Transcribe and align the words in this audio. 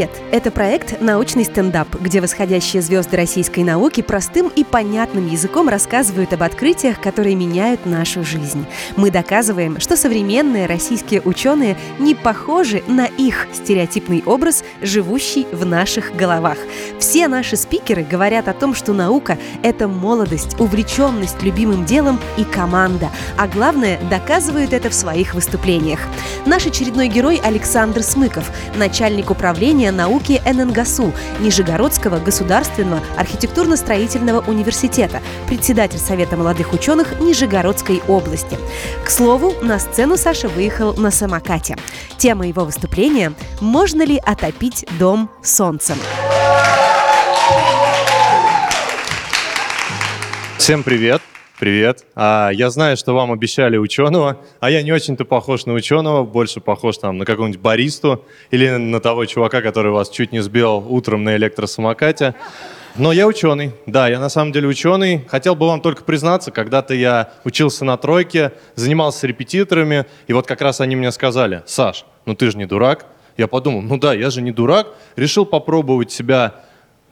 Привет! 0.00 0.22
Это 0.32 0.50
проект 0.50 1.02
«Научный 1.02 1.44
стендап», 1.44 1.88
где 2.00 2.22
восходящие 2.22 2.80
звезды 2.80 3.18
российской 3.18 3.64
науки 3.64 4.00
простым 4.00 4.48
и 4.48 4.64
понятным 4.64 5.26
языком 5.26 5.68
рассказывают 5.68 6.32
об 6.32 6.42
открытиях, 6.42 6.98
которые 7.02 7.34
меняют 7.34 7.84
нашу 7.84 8.24
жизнь. 8.24 8.64
Мы 8.96 9.10
доказываем, 9.10 9.78
что 9.78 9.98
современные 9.98 10.64
российские 10.64 11.20
ученые 11.20 11.76
не 11.98 12.14
похожи 12.14 12.82
на 12.86 13.04
их 13.04 13.46
стереотипный 13.52 14.22
образ, 14.24 14.64
живущий 14.80 15.46
в 15.52 15.66
наших 15.66 16.16
головах. 16.16 16.56
Все 16.98 17.28
наши 17.28 17.56
спикеры 17.56 18.02
говорят 18.02 18.48
о 18.48 18.54
том, 18.54 18.74
что 18.74 18.94
наука— 18.94 19.36
это 19.62 19.86
молодость, 19.86 20.58
увлеченность 20.58 21.42
любимым 21.42 21.84
делом 21.84 22.18
и 22.38 22.44
команда. 22.44 23.10
А 23.36 23.46
главное, 23.46 24.00
доказывают 24.08 24.72
это 24.72 24.88
в 24.88 24.94
своих 24.94 25.34
выступлениях. 25.34 26.00
Наш 26.46 26.66
очередной 26.66 27.08
герой 27.08 27.38
Александр 27.44 28.02
Смыков, 28.02 28.50
начальник 28.78 29.30
управления 29.30 29.89
управления 29.90 29.92
науки 29.92 30.40
ННГСУ 30.46 31.12
Нижегородского 31.40 32.18
государственного 32.18 33.02
архитектурно-строительного 33.16 34.48
университета, 34.48 35.20
председатель 35.46 35.98
Совета 35.98 36.36
молодых 36.36 36.72
ученых 36.72 37.20
Нижегородской 37.20 38.02
области. 38.08 38.58
К 39.04 39.10
слову, 39.10 39.54
на 39.62 39.78
сцену 39.78 40.16
Саша 40.16 40.48
выехал 40.48 40.94
на 40.94 41.10
самокате. 41.10 41.76
Тема 42.18 42.46
его 42.46 42.64
выступления– 42.64 43.32
«Можно 43.60 44.04
ли 44.04 44.18
отопить 44.18 44.86
дом 44.98 45.28
солнцем?» 45.42 45.96
Всем 50.58 50.82
привет! 50.82 51.20
Привет. 51.60 52.06
А, 52.14 52.48
я 52.54 52.70
знаю, 52.70 52.96
что 52.96 53.12
вам 53.12 53.32
обещали 53.32 53.76
ученого, 53.76 54.38
а 54.60 54.70
я 54.70 54.82
не 54.82 54.92
очень-то 54.92 55.26
похож 55.26 55.66
на 55.66 55.74
ученого, 55.74 56.24
больше 56.24 56.58
похож 56.58 56.96
там 56.96 57.18
на 57.18 57.26
какого-нибудь 57.26 57.60
баристу 57.60 58.24
или 58.50 58.76
на 58.76 58.98
того 58.98 59.26
чувака, 59.26 59.60
который 59.60 59.92
вас 59.92 60.08
чуть 60.08 60.32
не 60.32 60.40
сбил 60.40 60.78
утром 60.88 61.22
на 61.22 61.36
электросамокате. 61.36 62.34
Но 62.96 63.12
я 63.12 63.26
ученый. 63.26 63.74
Да, 63.84 64.08
я 64.08 64.18
на 64.20 64.30
самом 64.30 64.52
деле 64.52 64.68
ученый. 64.68 65.22
Хотел 65.28 65.54
бы 65.54 65.66
вам 65.66 65.82
только 65.82 66.02
признаться, 66.02 66.50
когда-то 66.50 66.94
я 66.94 67.30
учился 67.44 67.84
на 67.84 67.98
тройке, 67.98 68.52
занимался 68.74 69.26
репетиторами, 69.26 70.06
и 70.28 70.32
вот 70.32 70.46
как 70.46 70.62
раз 70.62 70.80
они 70.80 70.96
мне 70.96 71.12
сказали, 71.12 71.62
Саш, 71.66 72.06
ну 72.24 72.34
ты 72.34 72.50
же 72.50 72.56
не 72.56 72.64
дурак. 72.64 73.04
Я 73.36 73.48
подумал, 73.48 73.82
ну 73.82 73.98
да, 73.98 74.14
я 74.14 74.30
же 74.30 74.40
не 74.40 74.50
дурак. 74.50 74.86
Решил 75.14 75.44
попробовать 75.44 76.10
себя 76.10 76.54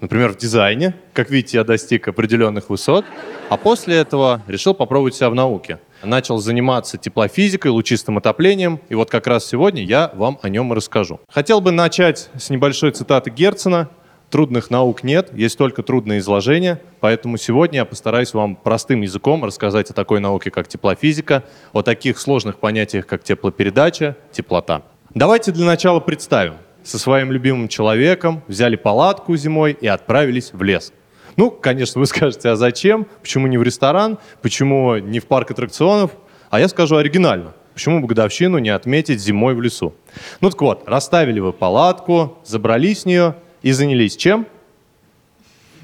например, 0.01 0.33
в 0.33 0.37
дизайне. 0.37 0.95
Как 1.13 1.31
видите, 1.31 1.59
я 1.59 1.65
достиг 1.65 2.09
определенных 2.09 2.71
высот. 2.71 3.05
А 3.49 3.57
после 3.57 3.97
этого 3.97 4.43
решил 4.47 4.75
попробовать 4.75 5.15
себя 5.15 5.31
в 5.31 5.35
науке. 5.35 5.79
Начал 6.03 6.39
заниматься 6.39 6.99
теплофизикой, 6.99 7.71
лучистым 7.71 8.19
отоплением. 8.19 8.81
И 8.89 8.95
вот 8.95 9.11
как 9.11 9.27
раз 9.27 9.47
сегодня 9.47 9.83
я 9.83 10.11
вам 10.15 10.39
о 10.43 10.49
нем 10.49 10.73
и 10.73 10.77
расскажу. 10.77 11.21
Хотел 11.29 11.61
бы 11.61 11.71
начать 11.71 12.31
с 12.37 12.51
небольшой 12.51 12.93
цитаты 12.93 13.31
Герцена. 13.31 13.89
Трудных 14.31 14.69
наук 14.71 15.05
нет, 15.05 15.31
есть 15.33 15.57
только 15.57 15.83
трудные 15.83 16.19
изложения, 16.19 16.83
поэтому 17.01 17.39
сегодня 17.39 17.79
я 17.79 17.85
постараюсь 17.87 18.35
вам 18.35 18.57
простым 18.57 19.01
языком 19.01 19.43
рассказать 19.43 19.89
о 19.89 19.95
такой 19.95 20.21
науке, 20.21 20.51
как 20.51 20.69
теплофизика, 20.69 21.45
о 21.73 21.81
таких 21.81 22.19
сложных 22.19 22.59
понятиях, 22.59 23.07
как 23.07 23.25
теплопередача, 23.25 24.19
теплота. 24.31 24.83
Давайте 25.15 25.51
для 25.51 25.65
начала 25.65 25.99
представим 26.01 26.57
со 26.89 26.99
своим 26.99 27.31
любимым 27.31 27.69
человеком, 27.69 28.43
взяли 28.49 28.77
палатку 28.77 29.37
зимой 29.37 29.77
и 29.79 29.87
отправились 29.87 30.53
в 30.55 30.63
лес. 30.63 30.93
Ну, 31.37 31.51
конечно, 31.51 32.01
вы 32.01 32.07
скажете, 32.07 32.49
а 32.49 32.57
зачем? 32.57 33.07
Почему 33.21 33.47
не 33.47 33.59
в 33.59 33.63
ресторан? 33.63 34.19
Почему 34.41 34.97
не 34.97 35.21
в 35.21 35.27
парк 35.27 35.51
аттракционов? 35.51 36.13
А 36.51 36.59
я 36.59 36.67
скажу 36.67 36.97
оригинально. 36.97 37.53
Почему 37.75 38.01
бы 38.01 38.09
годовщину 38.09 38.59
не 38.59 38.71
отметить 38.71 39.21
зимой 39.21 39.55
в 39.55 39.61
лесу? 39.61 39.95
Ну 40.41 40.51
так 40.51 40.61
вот, 40.63 40.89
расставили 40.89 41.39
вы 41.41 41.53
палатку, 41.53 42.39
забрались 42.45 43.03
в 43.03 43.07
нее 43.07 43.37
и 43.61 43.73
занялись 43.73 44.17
чем? 44.17 44.47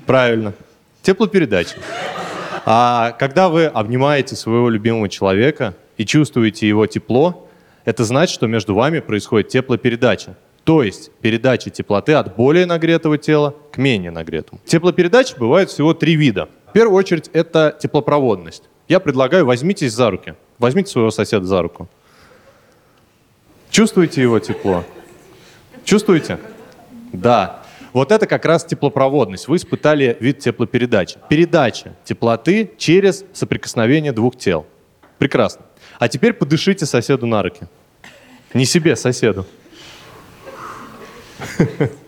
Правильно, 0.06 0.54
теплопередачей. 1.02 1.76
А 2.64 3.12
когда 3.12 3.50
вы 3.50 3.66
обнимаете 3.66 4.36
своего 4.36 4.70
любимого 4.70 5.10
человека 5.10 5.74
и 5.98 6.06
чувствуете 6.06 6.66
его 6.66 6.86
тепло, 6.86 7.46
это 7.84 8.04
значит, 8.04 8.34
что 8.34 8.46
между 8.46 8.74
вами 8.74 9.00
происходит 9.00 9.48
теплопередача. 9.48 10.36
То 10.64 10.82
есть 10.82 11.10
передача 11.20 11.68
теплоты 11.70 12.14
от 12.14 12.36
более 12.36 12.64
нагретого 12.64 13.18
тела 13.18 13.54
к 13.70 13.76
менее 13.76 14.10
нагретому. 14.10 14.60
Теплопередачи 14.64 15.36
бывают 15.38 15.70
всего 15.70 15.92
три 15.92 16.16
вида. 16.16 16.48
В 16.70 16.72
первую 16.72 16.96
очередь 16.96 17.28
это 17.34 17.76
теплопроводность. 17.78 18.64
Я 18.88 18.98
предлагаю, 18.98 19.44
возьмитесь 19.44 19.92
за 19.92 20.10
руки. 20.10 20.34
Возьмите 20.58 20.90
своего 20.90 21.10
соседа 21.10 21.44
за 21.44 21.60
руку. 21.60 21.88
Чувствуете 23.70 24.22
его 24.22 24.38
тепло? 24.38 24.84
Чувствуете? 25.84 26.38
Да. 27.12 27.62
Вот 27.92 28.10
это 28.10 28.26
как 28.26 28.44
раз 28.44 28.64
теплопроводность. 28.64 29.48
Вы 29.48 29.56
испытали 29.56 30.16
вид 30.18 30.38
теплопередачи. 30.38 31.18
Передача 31.28 31.94
теплоты 32.04 32.72
через 32.78 33.24
соприкосновение 33.34 34.12
двух 34.12 34.36
тел. 34.36 34.66
Прекрасно. 35.18 35.66
А 35.98 36.08
теперь 36.08 36.32
подышите 36.32 36.86
соседу 36.86 37.26
на 37.26 37.42
руки. 37.42 37.66
Не 38.52 38.64
себе, 38.64 38.96
соседу. 38.96 39.46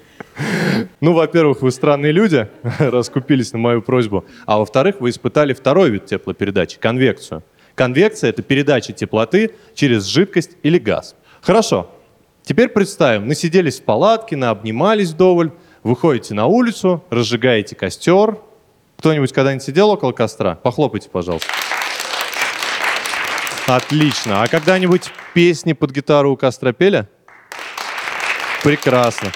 Ну, 1.00 1.14
во-первых, 1.14 1.62
вы 1.62 1.70
странные 1.70 2.12
люди, 2.12 2.48
раскупились 2.78 3.52
на 3.52 3.58
мою 3.58 3.82
просьбу. 3.82 4.24
А 4.44 4.58
во-вторых, 4.58 4.96
вы 5.00 5.10
испытали 5.10 5.54
второй 5.54 5.90
вид 5.90 6.06
теплопередачи– 6.06 6.78
конвекцию. 6.80 7.42
Конвекция– 7.74 8.30
это 8.30 8.42
передача 8.42 8.92
теплоты 8.92 9.54
через 9.74 10.04
жидкость 10.04 10.52
или 10.62 10.78
газ. 10.78 11.14
Хорошо. 11.40 11.90
Теперь 12.42 12.68
представим, 12.68 13.28
насиделись 13.28 13.80
в 13.80 13.84
палатке, 13.84 14.36
наобнимались 14.36 15.10
вдоволь, 15.10 15.52
выходите 15.82 16.32
на 16.34 16.46
улицу, 16.46 17.02
разжигаете 17.10 17.74
костер. 17.74 18.38
Кто-нибудь 18.98 19.32
когда-нибудь 19.32 19.64
сидел 19.64 19.90
около 19.90 20.12
костра? 20.12 20.54
Похлопайте, 20.54 21.10
пожалуйста. 21.10 21.48
Отлично. 23.66 24.42
А 24.42 24.48
когда-нибудь 24.48 25.10
песни 25.34 25.72
под 25.72 25.90
гитару 25.90 26.32
у 26.32 26.36
костра 26.36 26.72
пели? 26.72 27.08
Прекрасно. 28.66 29.30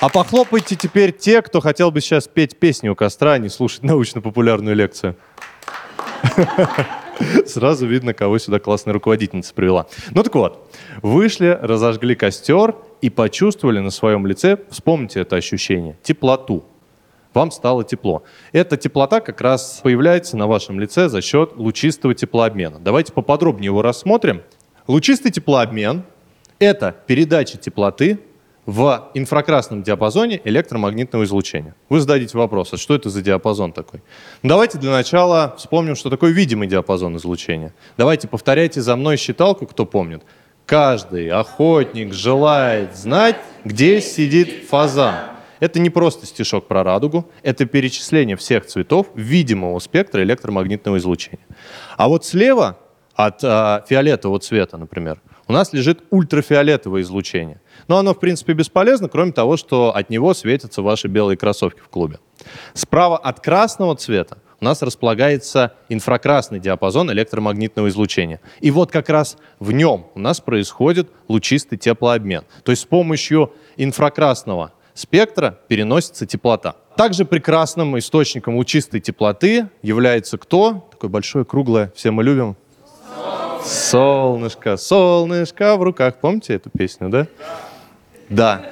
А 0.00 0.08
похлопайте 0.08 0.76
теперь 0.76 1.10
те, 1.10 1.42
кто 1.42 1.58
хотел 1.58 1.90
бы 1.90 2.00
сейчас 2.00 2.28
петь 2.28 2.56
песни 2.56 2.88
у 2.88 2.94
костра, 2.94 3.32
а 3.32 3.38
не 3.38 3.48
слушать 3.48 3.82
научно-популярную 3.82 4.76
лекцию. 4.76 5.16
Сразу 7.46 7.88
видно, 7.88 8.14
кого 8.14 8.38
сюда 8.38 8.60
классная 8.60 8.94
руководительница 8.94 9.52
привела. 9.52 9.86
Ну 10.12 10.22
так 10.22 10.32
вот, 10.36 10.72
вышли, 11.02 11.58
разожгли 11.60 12.14
костер 12.14 12.76
и 13.00 13.10
почувствовали 13.10 13.80
на 13.80 13.90
своем 13.90 14.28
лице, 14.28 14.58
вспомните 14.70 15.22
это 15.22 15.34
ощущение, 15.34 15.98
теплоту. 16.04 16.64
Вам 17.34 17.50
стало 17.50 17.82
тепло. 17.82 18.22
Эта 18.52 18.76
теплота 18.76 19.18
как 19.18 19.40
раз 19.40 19.80
появляется 19.82 20.36
на 20.36 20.46
вашем 20.46 20.78
лице 20.78 21.08
за 21.08 21.20
счет 21.20 21.56
лучистого 21.56 22.14
теплообмена. 22.14 22.78
Давайте 22.78 23.12
поподробнее 23.12 23.70
его 23.70 23.82
рассмотрим. 23.82 24.42
Лучистый 24.86 25.32
теплообмен– 25.32 26.04
это 26.60 26.94
передача 27.08 27.58
теплоты 27.58 28.20
в 28.66 29.10
инфракрасном 29.14 29.82
диапазоне 29.82 30.40
электромагнитного 30.44 31.24
излучения. 31.24 31.74
Вы 31.88 32.00
зададите 32.00 32.36
вопрос, 32.36 32.72
а 32.72 32.76
что 32.76 32.94
это 32.94 33.08
за 33.08 33.22
диапазон 33.22 33.72
такой? 33.72 34.02
Ну, 34.42 34.48
давайте 34.48 34.78
для 34.78 34.90
начала 34.90 35.54
вспомним, 35.56 35.94
что 35.94 36.10
такое 36.10 36.32
видимый 36.32 36.66
диапазон 36.66 37.16
излучения. 37.16 37.72
Давайте 37.96 38.26
повторяйте 38.26 38.80
за 38.82 38.96
мной 38.96 39.16
считалку, 39.16 39.66
кто 39.66 39.86
помнит. 39.86 40.22
Каждый 40.66 41.30
охотник 41.30 42.12
желает 42.12 42.96
знать, 42.96 43.36
где 43.64 44.00
сидит 44.00 44.64
фазан. 44.68 45.14
Это 45.60 45.78
не 45.78 45.88
просто 45.88 46.26
стишок 46.26 46.66
про 46.66 46.82
радугу, 46.82 47.30
это 47.42 47.64
перечисление 47.64 48.36
всех 48.36 48.66
цветов 48.66 49.06
видимого 49.14 49.78
спектра 49.78 50.22
электромагнитного 50.22 50.98
излучения. 50.98 51.38
А 51.96 52.08
вот 52.08 52.26
слева 52.26 52.78
от 53.14 53.42
э, 53.42 53.82
фиолетового 53.88 54.38
цвета, 54.38 54.76
например, 54.76 55.20
у 55.48 55.52
нас 55.52 55.72
лежит 55.72 56.02
ультрафиолетовое 56.10 57.02
излучение. 57.02 57.60
Но 57.88 57.98
оно, 57.98 58.14
в 58.14 58.20
принципе, 58.20 58.52
бесполезно, 58.52 59.08
кроме 59.08 59.32
того, 59.32 59.56
что 59.56 59.94
от 59.94 60.10
него 60.10 60.34
светятся 60.34 60.82
ваши 60.82 61.08
белые 61.08 61.36
кроссовки 61.36 61.80
в 61.80 61.88
клубе. 61.88 62.18
Справа 62.74 63.16
от 63.16 63.40
красного 63.40 63.96
цвета 63.96 64.38
у 64.60 64.64
нас 64.64 64.82
располагается 64.82 65.74
инфракрасный 65.88 66.60
диапазон 66.60 67.12
электромагнитного 67.12 67.88
излучения. 67.88 68.40
И 68.60 68.70
вот 68.70 68.90
как 68.90 69.08
раз 69.08 69.36
в 69.60 69.72
нем 69.72 70.06
у 70.14 70.18
нас 70.18 70.40
происходит 70.40 71.10
лучистый 71.28 71.78
теплообмен. 71.78 72.44
То 72.64 72.72
есть 72.72 72.82
с 72.82 72.86
помощью 72.86 73.52
инфракрасного 73.76 74.72
спектра 74.94 75.58
переносится 75.68 76.26
теплота. 76.26 76.76
Также 76.96 77.26
прекрасным 77.26 77.98
источником 77.98 78.56
лучистой 78.56 79.00
теплоты 79.00 79.68
является 79.82 80.38
кто? 80.38 80.88
Такое 80.90 81.10
большое, 81.10 81.44
круглое, 81.44 81.92
все 81.94 82.10
мы 82.10 82.24
любим. 82.24 82.56
Солнышко, 83.66 84.76
солнышко 84.76 85.76
в 85.76 85.82
руках. 85.82 86.20
Помните 86.20 86.54
эту 86.54 86.70
песню, 86.70 87.08
да? 87.08 87.26
Да. 88.28 88.70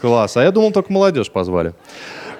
Класс. 0.00 0.36
А 0.36 0.42
я 0.42 0.52
думал, 0.52 0.72
только 0.72 0.92
молодежь 0.92 1.30
позвали. 1.30 1.74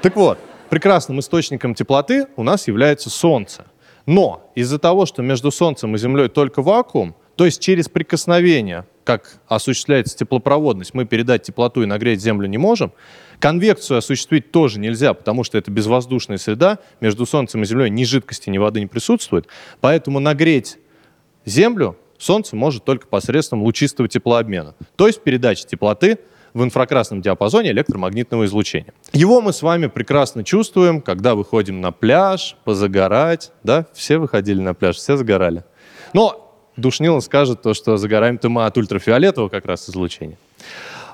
Так 0.03 0.15
вот, 0.15 0.39
прекрасным 0.71 1.19
источником 1.21 1.75
теплоты 1.75 2.27
у 2.37 2.43
нас 2.43 2.69
является 2.69 3.11
Солнце. 3.11 3.67
Но 4.07 4.51
из-за 4.55 4.79
того, 4.79 5.05
что 5.05 5.23
между 5.23 5.51
Солнцем 5.51 5.97
и 5.97 5.99
Землей 5.99 6.29
только 6.29 6.63
вакуум, 6.63 7.17
то 7.35 7.45
есть 7.45 7.61
через 7.61 7.89
прикосновение 7.89 8.87
как 9.03 9.39
осуществляется 9.47 10.17
теплопроводность, 10.17 10.93
мы 10.93 11.05
передать 11.05 11.43
теплоту 11.43 11.83
и 11.83 11.87
нагреть 11.87 12.21
землю 12.21 12.49
не 12.49 12.59
можем. 12.59 12.93
Конвекцию 13.39 13.99
осуществить 13.99 14.51
тоже 14.51 14.81
нельзя, 14.81 15.15
потому 15.15 15.45
что 15.45 15.59
это 15.59 15.71
безвоздушная 15.71 16.39
среда, 16.39 16.79
между 17.01 17.25
Солнцем 17.25 17.63
и 17.63 17.67
Землей 17.67 17.89
ни 17.89 18.03
жидкости, 18.03 18.51
ни 18.51 18.59
воды 18.59 18.81
не 18.81 18.87
присутствует. 18.87 19.47
Поэтому 19.81 20.19
нагреть 20.19 20.79
Землю 21.47 21.97
Солнце 22.19 22.57
может 22.57 22.85
только 22.85 23.07
посредством 23.07 23.63
лучистого 23.63 24.09
теплообмена, 24.09 24.75
то 24.97 25.07
есть 25.07 25.23
передачи 25.23 25.65
теплоты 25.65 26.19
в 26.55 26.65
инфракрасном 26.65 27.21
диапазоне 27.21 27.71
электромагнитного 27.71 28.47
излучения. 28.47 28.95
Его 29.13 29.41
мы 29.43 29.53
с 29.53 29.61
вами 29.61 29.89
прекрасно 29.89 30.43
чувствуем, 30.43 31.03
когда 31.03 31.35
выходим 31.35 31.83
на 31.83 31.93
пляж, 31.93 32.57
позагорать. 32.65 33.53
Да, 33.63 33.87
все 33.93 34.17
выходили 34.17 34.61
на 34.61 34.73
пляж, 34.75 34.97
все 34.97 35.19
загорали. 35.19 35.65
Но 36.15 36.55
душнило 36.77 37.21
скажет 37.21 37.61
то, 37.61 37.75
что 37.75 37.99
загораем-то 37.99 38.49
мы 38.49 38.65
от 38.65 38.79
ультрафиолетового 38.79 39.51
как 39.51 39.67
раз 39.67 39.91
излучения. 39.91 40.39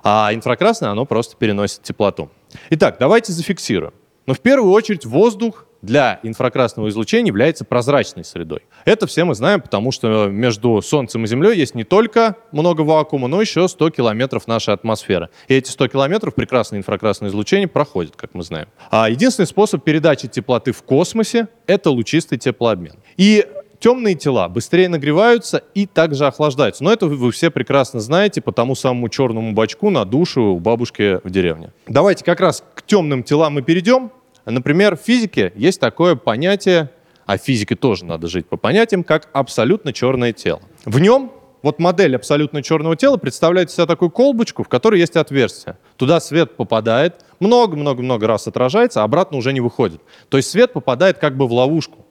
А 0.04 0.30
инфракрасное, 0.32 0.90
оно 0.90 1.06
просто 1.06 1.36
переносит 1.36 1.82
теплоту. 1.82 2.30
Итак, 2.70 2.96
давайте 3.00 3.32
зафиксируем. 3.32 3.94
Но 4.26 4.34
в 4.34 4.40
первую 4.40 4.72
очередь 4.72 5.04
воздух 5.04 5.66
для 5.82 6.20
инфракрасного 6.22 6.88
излучения 6.88 7.28
является 7.28 7.64
прозрачной 7.64 8.24
средой. 8.24 8.60
Это 8.84 9.06
все 9.06 9.24
мы 9.24 9.34
знаем, 9.34 9.60
потому 9.60 9.92
что 9.92 10.28
между 10.28 10.80
Солнцем 10.80 11.24
и 11.24 11.26
Землей 11.26 11.56
есть 11.56 11.74
не 11.74 11.84
только 11.84 12.36
много 12.52 12.82
вакуума, 12.82 13.28
но 13.28 13.40
еще 13.40 13.68
100 13.68 13.90
километров 13.90 14.46
нашей 14.46 14.72
атмосферы. 14.74 15.28
И 15.48 15.54
эти 15.54 15.70
100 15.70 15.88
километров 15.88 16.34
прекрасное 16.34 16.78
инфракрасное 16.78 17.28
излучение 17.28 17.68
проходит, 17.68 18.16
как 18.16 18.34
мы 18.34 18.42
знаем. 18.42 18.68
А 18.90 19.10
единственный 19.10 19.46
способ 19.46 19.82
передачи 19.82 20.28
теплоты 20.28 20.72
в 20.72 20.82
космосе— 20.82 21.48
это 21.66 21.90
лучистый 21.90 22.38
теплообмен. 22.38 22.94
И 23.16 23.46
темные 23.82 24.14
тела 24.14 24.48
быстрее 24.48 24.88
нагреваются 24.88 25.62
и 25.74 25.86
также 25.86 26.26
охлаждаются. 26.26 26.84
Но 26.84 26.92
это 26.92 27.06
вы 27.06 27.32
все 27.32 27.50
прекрасно 27.50 28.00
знаете 28.00 28.40
по 28.40 28.52
тому 28.52 28.76
самому 28.76 29.08
черному 29.08 29.52
бачку 29.52 29.90
на 29.90 30.04
душу 30.04 30.42
у 30.42 30.60
бабушки 30.60 31.20
в 31.24 31.30
деревне. 31.30 31.72
Давайте 31.88 32.24
как 32.24 32.40
раз 32.40 32.62
к 32.74 32.82
темным 32.82 33.24
телам 33.24 33.54
мы 33.54 33.62
перейдем. 33.62 34.12
Например, 34.44 34.96
в 34.96 35.00
физике 35.00 35.52
есть 35.54 35.80
такое 35.80 36.16
понятие, 36.16 36.90
а 37.26 37.38
в 37.38 37.42
физике 37.42 37.76
тоже 37.76 38.04
надо 38.04 38.26
жить 38.26 38.46
по 38.46 38.56
понятиям, 38.56 39.04
как 39.04 39.28
абсолютно 39.32 39.92
черное 39.92 40.32
тело. 40.32 40.60
В 40.84 40.98
нем 40.98 41.32
вот 41.62 41.78
модель 41.78 42.16
абсолютно 42.16 42.62
черного 42.62 42.96
тела 42.96 43.16
представляет 43.16 43.70
себя 43.70 43.86
такую 43.86 44.10
колбочку, 44.10 44.64
в 44.64 44.68
которой 44.68 44.98
есть 44.98 45.16
отверстие. 45.16 45.78
Туда 45.96 46.18
свет 46.18 46.56
попадает, 46.56 47.24
много-много-много 47.38 48.26
раз 48.26 48.48
отражается, 48.48 49.02
а 49.02 49.04
обратно 49.04 49.38
уже 49.38 49.52
не 49.52 49.60
выходит. 49.60 50.00
То 50.28 50.36
есть 50.38 50.50
свет 50.50 50.72
попадает 50.72 51.18
как 51.18 51.36
бы 51.36 51.46
в 51.46 51.52
ловушку. 51.52 52.04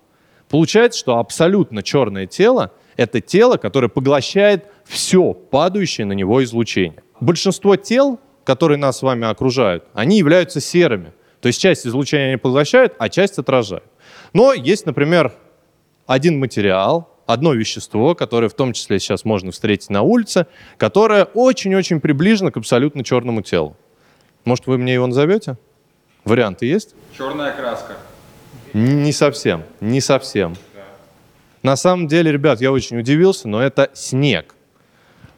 Получается, 0.49 0.99
что 0.99 1.17
абсолютно 1.17 1.83
черное 1.83 2.27
тело— 2.27 2.71
это 2.97 3.21
тело, 3.21 3.57
которое 3.57 3.87
поглощает 3.89 4.65
все 4.85 5.33
падающее 5.33 6.05
на 6.05 6.13
него 6.13 6.43
излучение. 6.43 7.03
Большинство 7.19 7.75
тел, 7.75 8.19
которые 8.43 8.77
нас 8.77 8.99
с 8.99 9.01
вами 9.01 9.29
окружают, 9.29 9.85
они 9.93 10.17
являются 10.17 10.59
серыми. 10.59 11.13
То 11.41 11.47
есть 11.47 11.59
часть 11.59 11.85
излучения 11.85 12.27
они 12.29 12.37
поглощают, 12.37 12.93
а 12.99 13.09
часть 13.09 13.37
отражают. 13.39 13.83
Но 14.33 14.53
есть, 14.53 14.85
например, 14.85 15.33
один 16.05 16.39
материал, 16.39 17.09
одно 17.25 17.53
вещество, 17.53 18.15
которое 18.15 18.47
в 18.47 18.53
том 18.53 18.73
числе 18.73 18.99
сейчас 18.99 19.25
можно 19.25 19.51
встретить 19.51 19.89
на 19.89 20.03
улице, 20.03 20.45
которое 20.77 21.25
очень-очень 21.25 21.99
приближено 21.99 22.51
к 22.51 22.57
абсолютно 22.57 23.03
черному 23.03 23.41
телу. 23.41 23.75
Может, 24.45 24.67
вы 24.67 24.77
мне 24.77 24.93
его 24.93 25.07
назовете? 25.07 25.57
Варианты 26.25 26.67
есть? 26.67 26.95
Черная 27.17 27.51
краска. 27.53 27.97
Не 28.73 29.11
совсем, 29.11 29.63
не 29.81 29.99
совсем. 29.99 30.55
Да. 30.75 30.83
На 31.63 31.75
самом 31.75 32.07
деле, 32.07 32.31
ребят, 32.31 32.61
я 32.61 32.71
очень 32.71 32.99
удивился, 32.99 33.47
но 33.47 33.61
это 33.61 33.89
снег. 33.93 34.55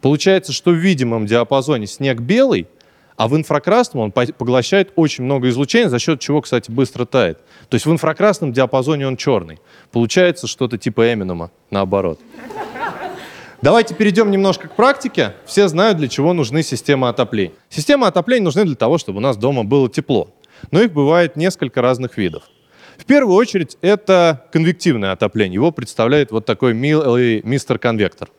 Получается, 0.01 0.51
что 0.51 0.71
в 0.71 0.75
видимом 0.75 1.25
диапазоне 1.25 1.87
снег 1.87 2.19
белый, 2.19 2.67
а 3.15 3.27
в 3.27 3.35
инфракрасном 3.35 4.03
он 4.03 4.11
поглощает 4.11 4.91
очень 4.95 5.23
много 5.23 5.49
излучения, 5.49 5.89
за 5.89 5.99
счет 5.99 6.19
чего, 6.19 6.41
кстати, 6.41 6.71
быстро 6.71 7.05
тает. 7.05 7.39
То 7.69 7.75
есть 7.75 7.85
в 7.85 7.91
инфракрасном 7.91 8.53
диапазоне 8.53 9.07
он 9.07 9.17
черный. 9.17 9.59
Получается 9.91 10.47
что-то 10.47 10.77
типа 10.77 11.13
Эминема, 11.13 11.51
наоборот. 11.69 12.19
Давайте 13.61 13.95
перейдем 13.95 14.29
немножко 14.29 14.67
к 14.67 14.75
практике. 14.75 15.35
Все 15.45 15.69
знают, 15.69 15.97
для 15.97 16.09
чего 16.09 16.33
нужны 16.33 16.63
системы 16.63 17.07
отопления. 17.07 17.53
Системы 17.69 18.07
отопления 18.07 18.43
нужны 18.43 18.65
для 18.65 18.75
того, 18.75 18.97
чтобы 18.97 19.19
у 19.19 19.21
нас 19.21 19.37
дома 19.37 19.63
было 19.63 19.89
тепло. 19.89 20.33
Но 20.71 20.81
их 20.81 20.91
бывает 20.91 21.37
несколько 21.37 21.81
разных 21.81 22.17
видов. 22.17 22.43
В 22.97 23.05
первую 23.05 23.35
очередь 23.35 23.77
это 23.81 24.47
конвективное 24.51 25.13
отопление. 25.13 25.55
Его 25.55 25.71
представляет 25.71 26.31
вот 26.31 26.45
такой 26.45 26.73
милый 26.73 27.41
мистер 27.43 27.79
конвектор. 27.79 28.29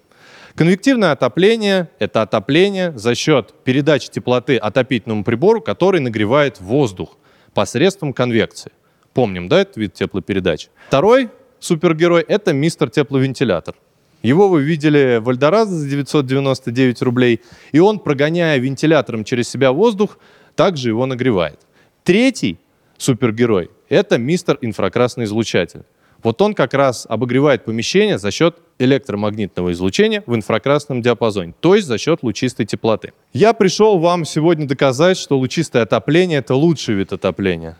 Конвективное 0.56 1.11
отопление– 1.11 1.89
это 1.99 2.23
отопление 2.23 2.97
за 2.97 3.17
счет 3.17 3.53
передачи 3.65 4.09
теплоты 4.09 4.56
отопительному 4.56 5.25
прибору, 5.25 5.61
который 5.61 6.01
нагревает 6.01 6.61
воздух 6.61 7.19
посредством 7.55 8.12
конвекции. 8.12 8.71
Помним, 9.15 9.49
да, 9.49 9.62
этот 9.62 9.77
вид 9.79 9.95
теплопередачи? 9.95 10.69
Второй 10.87 11.31
супергерой– 11.59 12.23
это 12.29 12.53
мистер 12.53 12.89
тепловентилятор. 12.89 13.75
Его 14.23 14.49
вы 14.49 14.62
видели 14.62 15.19
в 15.21 15.29
Альдорадо 15.29 15.73
за 15.73 15.89
999 15.89 17.03
рублей, 17.03 17.41
и 17.73 17.81
он, 17.81 17.99
прогоняя 17.99 18.56
вентилятором 18.59 19.25
через 19.25 19.49
себя 19.49 19.73
воздух, 19.73 20.19
также 20.55 20.91
его 20.91 21.05
нагревает. 21.06 21.59
Третий 22.05 22.61
супергерой– 22.97 23.73
это 23.89 24.19
мистер 24.19 24.56
инфракрасный 24.61 25.25
излучатель. 25.25 25.83
Вот 26.25 26.41
он 26.41 26.55
как 26.55 26.73
раз 26.73 27.06
обогревает 27.06 27.67
помещение 27.67 28.19
за 28.19 28.31
счет 28.31 28.56
электромагнитного 28.79 29.73
излучения 29.73 30.25
в 30.26 30.35
инфракрасном 30.35 31.03
диапазоне, 31.03 31.55
то 31.61 31.75
есть 31.75 31.87
за 31.87 31.99
счет 31.99 32.23
лучистой 32.23 32.65
теплоты. 32.65 33.12
Я 33.35 33.53
пришел 33.53 33.99
вам 33.99 34.25
сегодня 34.25 34.67
доказать, 34.67 35.19
что 35.19 35.38
лучистое 35.38 35.82
отопление– 35.82 36.38
это 36.41 36.55
лучший 36.55 36.94
вид 36.94 37.12
отопления. 37.12 37.76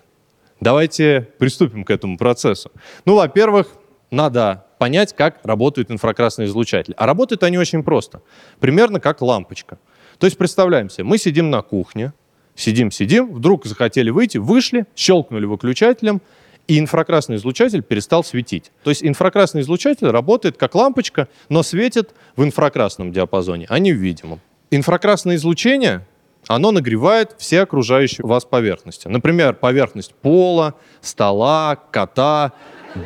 Давайте 0.61 1.26
приступим 1.38 1.85
к 1.85 1.91
этому 1.91 2.19
процессу. 2.19 2.70
Ну, 3.06 3.17
во-первых, 3.17 3.69
надо 4.11 4.67
понять, 4.79 5.14
как 5.14 5.40
работают 5.43 5.90
инфракрасные 5.90 6.47
излучатели. 6.47 6.94
А 6.99 7.06
работают 7.06 7.43
они 7.44 7.56
очень 7.56 7.82
просто. 7.82 8.20
Примерно 8.61 9.00
как 9.00 9.23
лампочка. 9.23 9.79
То 10.19 10.26
есть 10.26 10.37
представляем 10.37 10.90
себе, 10.90 11.05
мы 11.05 11.17
сидим 11.17 11.49
на 11.49 11.62
кухне, 11.62 12.12
сидим-сидим, 12.55 13.32
вдруг 13.32 13.64
захотели 13.64 14.11
выйти, 14.11 14.37
вышли, 14.37 14.85
щелкнули 14.94 15.47
выключателем– 15.47 16.20
и 16.66 16.78
инфракрасный 16.78 17.37
излучатель 17.37 17.82
перестал 17.82 18.25
светить. 18.25 18.72
То 18.82 18.90
есть 18.90 19.05
инфракрасный 19.05 19.61
излучатель 19.61 20.09
работает 20.09 20.56
как 20.56 20.75
лампочка, 20.75 21.28
но 21.49 21.62
светит 21.62 22.14
в 22.37 22.44
инфракрасном 22.44 23.12
диапазоне, 23.12 23.66
а 23.68 23.78
не 23.78 23.92
в 23.92 23.97
видимом. 23.97 24.40
Инфракрасное 24.71 25.37
излучение, 25.37 26.06
оно 26.47 26.71
нагревает 26.71 27.35
все 27.38 27.62
окружающие 27.62 28.26
вас 28.26 28.44
поверхности. 28.44 29.09
Например, 29.09 29.54
поверхность 29.54 30.14
пола, 30.14 30.75
стола, 31.00 31.76
кота, 31.90 32.52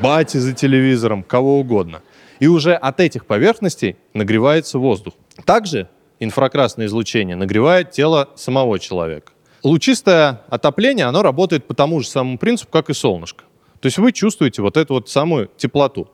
бати 0.00 0.38
за 0.38 0.53
телевизором, 0.53 1.23
кого 1.23 1.59
угодно. 1.59 2.03
И 2.38 2.47
уже 2.47 2.75
от 2.75 3.00
этих 3.00 3.27
поверхностей 3.27 3.97
нагревается 4.15 4.79
воздух. 4.79 5.15
Также 5.45 5.88
инфракрасное 6.21 6.87
излучение 6.87 7.37
нагревает 7.37 7.91
тело 7.91 8.31
самого 8.37 8.79
человека. 8.79 9.33
Лучистое 9.65 10.43
отопление, 10.49 11.07
оно 11.07 11.23
работает 11.23 11.67
по 11.67 11.75
тому 11.75 12.00
же 12.00 12.07
самому 12.07 12.38
принципу, 12.38 12.71
как 12.71 12.91
и 12.91 12.95
солнышко. 12.95 13.45
То 13.81 13.87
есть 13.87 13.99
вы 13.99 14.13
чувствуете 14.13 14.63
вот 14.63 14.77
эту 14.77 14.95
вот 14.95 15.09
самую 15.09 15.51
теплоту. 15.57 16.09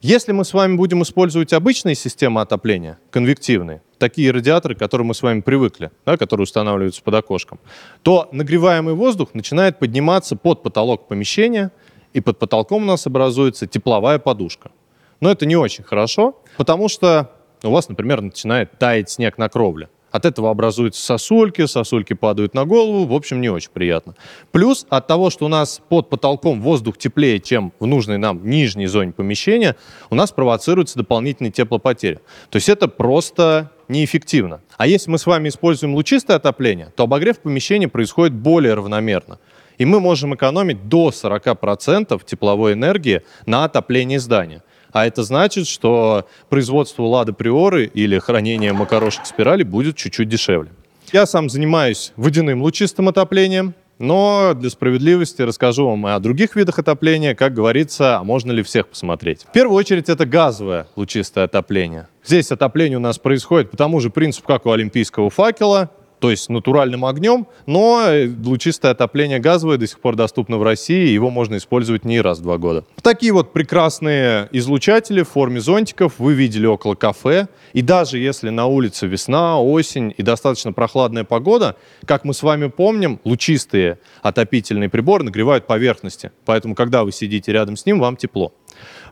Если 0.00 0.32
мы 0.32 0.44
с 0.44 0.52
вами 0.52 0.76
будем 0.76 1.02
использовать 1.02 1.54
обычные 1.54 1.94
системы 1.94 2.42
отопления, 2.42 2.98
конвективные, 3.10 3.80
такие 3.98 4.30
радиаторы, 4.32 4.74
к 4.74 4.78
которым 4.78 5.06
мы 5.06 5.14
с 5.14 5.22
вами 5.22 5.40
привыкли, 5.40 5.90
да, 6.04 6.18
которые 6.18 6.44
устанавливаются 6.44 7.02
под 7.02 7.14
окошком, 7.14 7.58
то 8.02 8.28
нагреваемый 8.30 8.92
воздух 8.92 9.30
начинает 9.32 9.78
подниматься 9.78 10.36
под 10.36 10.62
потолок 10.62 11.08
помещения, 11.08 11.72
и 12.12 12.20
под 12.20 12.38
потолком 12.38 12.82
у 12.82 12.86
нас 12.86 13.06
образуется 13.06 13.66
тепловая 13.66 14.18
подушка. 14.18 14.70
Но 15.20 15.30
это 15.30 15.46
не 15.46 15.56
очень 15.56 15.84
хорошо, 15.84 16.38
потому 16.58 16.88
что 16.88 17.32
у 17.62 17.70
вас, 17.70 17.88
например, 17.88 18.20
начинает 18.20 18.78
таять 18.78 19.08
снег 19.08 19.38
на 19.38 19.48
кровле. 19.48 19.88
От 20.14 20.24
этого 20.26 20.48
образуются 20.48 21.04
сосульки, 21.04 21.66
сосульки 21.66 22.12
падают 22.12 22.54
на 22.54 22.64
голову, 22.64 23.04
в 23.04 23.12
общем, 23.12 23.40
не 23.40 23.48
очень 23.48 23.72
приятно. 23.72 24.14
Плюс 24.52 24.86
от 24.88 25.08
того, 25.08 25.28
что 25.28 25.46
у 25.46 25.48
нас 25.48 25.82
под 25.88 26.08
потолком 26.08 26.62
воздух 26.62 26.98
теплее, 26.98 27.40
чем 27.40 27.72
в 27.80 27.86
нужной 27.86 28.16
нам 28.16 28.48
нижней 28.48 28.86
зоне 28.86 29.10
помещения, 29.10 29.74
у 30.10 30.14
нас 30.14 30.30
провоцируется 30.30 30.98
дополнительные 30.98 31.50
теплопотери. 31.50 32.20
То 32.50 32.56
есть 32.58 32.68
это 32.68 32.86
просто 32.86 33.72
неэффективно. 33.88 34.60
А 34.76 34.86
если 34.86 35.10
мы 35.10 35.18
с 35.18 35.26
вами 35.26 35.48
используем 35.48 35.96
лучистое 35.96 36.36
отопление, 36.36 36.92
то 36.94 37.02
обогрев 37.02 37.40
помещения 37.40 37.88
происходит 37.88 38.34
более 38.34 38.74
равномерно. 38.74 39.40
И 39.78 39.84
мы 39.84 39.98
можем 39.98 40.32
экономить 40.36 40.88
до 40.88 41.08
40% 41.08 42.24
тепловой 42.24 42.74
энергии 42.74 43.22
на 43.46 43.64
отоплении 43.64 44.18
здания. 44.18 44.62
А 44.94 45.06
это 45.06 45.24
значит, 45.24 45.66
что 45.66 46.26
производство 46.48 47.02
лады 47.02 47.32
приоры 47.32 47.84
или 47.92 48.16
хранение 48.20 48.72
макарошек 48.72 49.26
спирали 49.26 49.64
будет 49.64 49.96
чуть-чуть 49.96 50.28
дешевле. 50.28 50.70
Я 51.12 51.26
сам 51.26 51.50
занимаюсь 51.50 52.12
водяным 52.16 52.62
лучистым 52.62 53.08
отоплением. 53.08 53.74
но 53.98 54.54
для 54.54 54.70
справедливости 54.70 55.42
расскажу 55.42 55.86
вам 55.86 56.06
о 56.06 56.18
других 56.18 56.56
видах 56.56 56.78
отопления. 56.78 57.34
Как 57.34 57.54
говорится, 57.54 58.18
а 58.18 58.24
можно 58.24 58.52
ли 58.52 58.62
всех 58.62 58.88
посмотреть? 58.88 59.44
В 59.48 59.52
первую 59.52 59.76
очередь 59.76 60.08
это 60.08 60.26
газовое 60.26 60.86
лучистое 60.96 61.44
отопление. 61.44 62.08
Здесь 62.24 62.50
отопление 62.50 62.98
у 62.98 63.00
нас 63.00 63.18
происходит 63.18 63.70
по 63.70 63.76
тому 63.76 64.00
же 64.00 64.10
принципу, 64.10 64.48
как 64.48 64.66
у 64.66 64.70
олимпийского 64.70 65.30
факела 65.30 65.90
то 66.24 66.30
есть 66.30 66.48
натуральным 66.48 67.04
огнем, 67.04 67.46
но 67.66 68.00
э, 68.06 68.30
лучистое 68.42 68.92
отопление 68.92 69.40
газовое 69.40 69.76
до 69.76 69.86
сих 69.86 70.00
пор 70.00 70.16
доступно 70.16 70.56
в 70.56 70.62
России, 70.62 71.08
его 71.08 71.28
можно 71.28 71.58
использовать 71.58 72.06
не 72.06 72.18
раз 72.18 72.38
в 72.38 72.42
два 72.44 72.56
года. 72.56 72.86
Такие 73.02 73.30
вот 73.30 73.52
прекрасные 73.52 74.48
излучатели 74.50 75.20
в 75.20 75.28
форме 75.28 75.60
зонтиков 75.60 76.14
вы 76.16 76.32
видели 76.32 76.64
около 76.64 76.94
кафе, 76.94 77.48
и 77.74 77.82
даже 77.82 78.16
если 78.16 78.48
на 78.48 78.64
улице 78.64 79.06
весна, 79.06 79.60
осень 79.60 80.14
и 80.16 80.22
достаточно 80.22 80.72
прохладная 80.72 81.24
погода, 81.24 81.76
как 82.06 82.24
мы 82.24 82.32
с 82.32 82.42
вами 82.42 82.68
помним, 82.68 83.20
лучистые 83.24 83.98
отопительные 84.22 84.88
приборы 84.88 85.24
нагревают 85.24 85.66
поверхности, 85.66 86.32
поэтому 86.46 86.74
когда 86.74 87.04
вы 87.04 87.12
сидите 87.12 87.52
рядом 87.52 87.76
с 87.76 87.84
ним, 87.84 88.00
вам 88.00 88.16
тепло. 88.16 88.54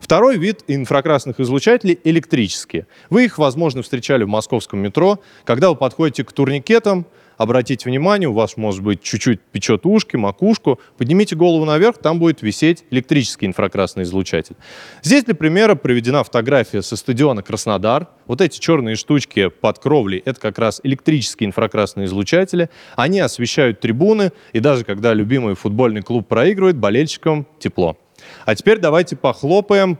Второй 0.03 0.37
вид 0.37 0.65
инфракрасных 0.67 1.39
излучателей– 1.39 1.97
электрические. 2.05 2.89
Вы 3.09 3.27
их, 3.27 3.39
возможно, 3.39 3.83
встречали 3.83 4.25
в 4.25 4.29
московском 4.29 4.81
метро. 4.81 5.21
Когда 5.45 5.71
вы 5.71 5.77
подходите 5.77 6.25
к 6.25 6.33
турникетам, 6.33 7.07
обратите 7.37 7.89
внимание, 7.89 8.29
у 8.29 8.33
вас, 8.33 8.57
может 8.57 8.83
быть, 8.83 9.01
чуть-чуть 9.01 9.41
печет 9.41 9.87
ушки, 9.87 10.17
макушку, 10.17 10.81
поднимите 10.99 11.37
голову 11.37 11.65
наверх, 11.65 11.99
там 11.99 12.19
будет 12.19 12.43
висеть 12.43 12.83
электрический 12.91 13.47
инфракрасный 13.47 14.03
излучатель. 14.03 14.57
Здесь 15.05 15.23
для 15.23 15.37
примера 15.37 15.77
приведена 15.77 16.25
фотография 16.25 16.83
со 16.83 16.97
стадиона 16.97 17.45
Краснодар. 17.45 18.09
Вот 18.27 18.41
эти 18.41 18.59
черные 18.59 18.97
штучки 18.97 19.51
под 19.51 19.79
кровлей– 19.79 20.21
это 20.25 20.41
как 20.41 20.59
раз 20.59 20.81
электрические 20.83 21.47
инфракрасные 21.47 22.07
излучатели. 22.07 22.71
Они 22.97 23.21
освещают 23.21 23.79
трибуны, 23.79 24.33
и 24.53 24.59
даже 24.59 24.83
когда 24.85 25.15
любимый 25.15 25.55
футбольный 25.55 26.03
клуб 26.03 26.27
проигрывает, 26.27 26.77
болельщикам 26.77 27.47
тепло. 27.61 27.97
А 28.45 28.55
теперь 28.55 28.79
давайте 28.79 29.17
похлопаем, 29.17 29.99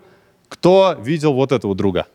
кто 0.49 0.97
видел 1.01 1.33
вот 1.33 1.53
этого 1.53 1.75
друга. 1.75 2.07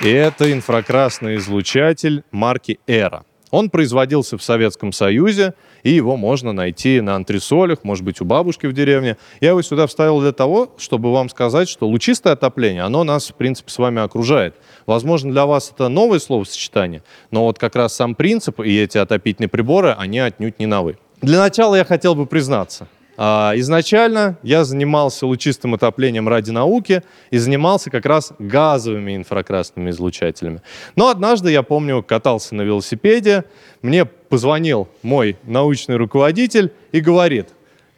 И 0.00 0.08
это 0.08 0.52
инфракрасный 0.52 1.36
излучатель 1.36 2.22
марки 2.30 2.78
Эра. 2.86 3.24
Он 3.50 3.70
производился 3.70 4.36
в 4.36 4.42
Советском 4.42 4.92
Союзе, 4.92 5.54
и 5.82 5.90
его 5.90 6.16
можно 6.16 6.52
найти 6.52 7.00
на 7.00 7.16
антресолях, 7.16 7.82
может 7.82 8.04
быть, 8.04 8.20
у 8.20 8.24
бабушки 8.24 8.66
в 8.66 8.72
деревне. 8.72 9.16
Я 9.40 9.50
его 9.50 9.62
сюда 9.62 9.86
вставил 9.86 10.20
для 10.20 10.32
того, 10.32 10.74
чтобы 10.76 11.12
вам 11.12 11.28
сказать, 11.28 11.68
что 11.68 11.88
лучистое 11.88 12.34
отопление, 12.34 12.82
оно 12.82 13.04
нас, 13.04 13.30
в 13.30 13.34
принципе, 13.34 13.70
с 13.70 13.78
вами 13.78 14.02
окружает. 14.02 14.54
Возможно, 14.86 15.32
для 15.32 15.46
вас 15.46 15.72
это 15.74 15.88
новое 15.88 16.18
словосочетание, 16.18 17.02
но 17.30 17.44
вот 17.44 17.58
как 17.58 17.74
раз 17.74 17.94
сам 17.94 18.14
принцип 18.14 18.60
и 18.60 18.78
эти 18.78 18.98
отопительные 18.98 19.48
приборы, 19.48 19.94
они 19.98 20.18
отнюдь 20.18 20.58
не 20.58 20.66
новые. 20.66 20.98
Для 21.20 21.38
начала 21.38 21.74
я 21.74 21.84
хотел 21.84 22.14
бы 22.14 22.26
признаться. 22.26 22.86
А, 23.20 23.52
изначально 23.56 24.38
я 24.44 24.62
занимался 24.62 25.26
лучистым 25.26 25.74
отоплением 25.74 26.28
ради 26.28 26.52
науки 26.52 27.02
и 27.32 27.38
занимался 27.38 27.90
как 27.90 28.06
раз 28.06 28.32
газовыми 28.38 29.16
инфракрасными 29.16 29.90
излучателями. 29.90 30.62
Но 30.94 31.08
однажды, 31.08 31.50
я 31.50 31.64
помню, 31.64 32.04
катался 32.04 32.54
на 32.54 32.62
велосипеде, 32.62 33.44
мне 33.82 34.04
позвонил 34.04 34.88
мой 35.02 35.36
научный 35.42 35.96
руководитель 35.96 36.72
и 36.92 37.00
говорит, 37.00 37.48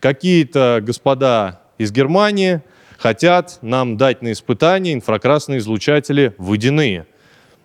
какие-то 0.00 0.80
господа 0.82 1.60
из 1.76 1.92
Германии 1.92 2.62
хотят 2.96 3.58
нам 3.60 3.98
дать 3.98 4.22
на 4.22 4.32
испытание 4.32 4.94
инфракрасные 4.94 5.58
излучатели 5.58 6.34
водяные. 6.38 7.06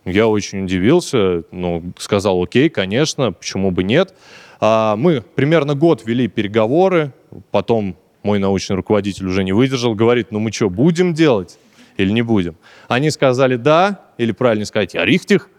Я 0.03 0.27
очень 0.27 0.65
удивился, 0.65 1.43
ну, 1.51 1.93
сказал, 1.97 2.43
окей, 2.43 2.69
конечно, 2.69 3.31
почему 3.31 3.71
бы 3.71 3.83
нет. 3.83 4.13
А, 4.59 4.95
мы 4.95 5.21
примерно 5.21 5.75
год 5.75 6.05
вели 6.05 6.27
переговоры, 6.27 7.13
потом 7.51 7.97
мой 8.23 8.39
научный 8.39 8.75
руководитель 8.75 9.27
уже 9.27 9.43
не 9.43 9.53
выдержал, 9.53 9.95
говорит, 9.95 10.31
ну 10.31 10.39
мы 10.39 10.51
что, 10.51 10.69
будем 10.69 11.13
делать 11.13 11.59
или 11.97 12.11
не 12.11 12.21
будем? 12.21 12.55
Они 12.87 13.11
сказали 13.11 13.55
да, 13.55 14.01
или 14.17 14.31
правильно 14.31 14.65
сказать, 14.65 14.93
я 14.93 15.05
рихтих. 15.05 15.49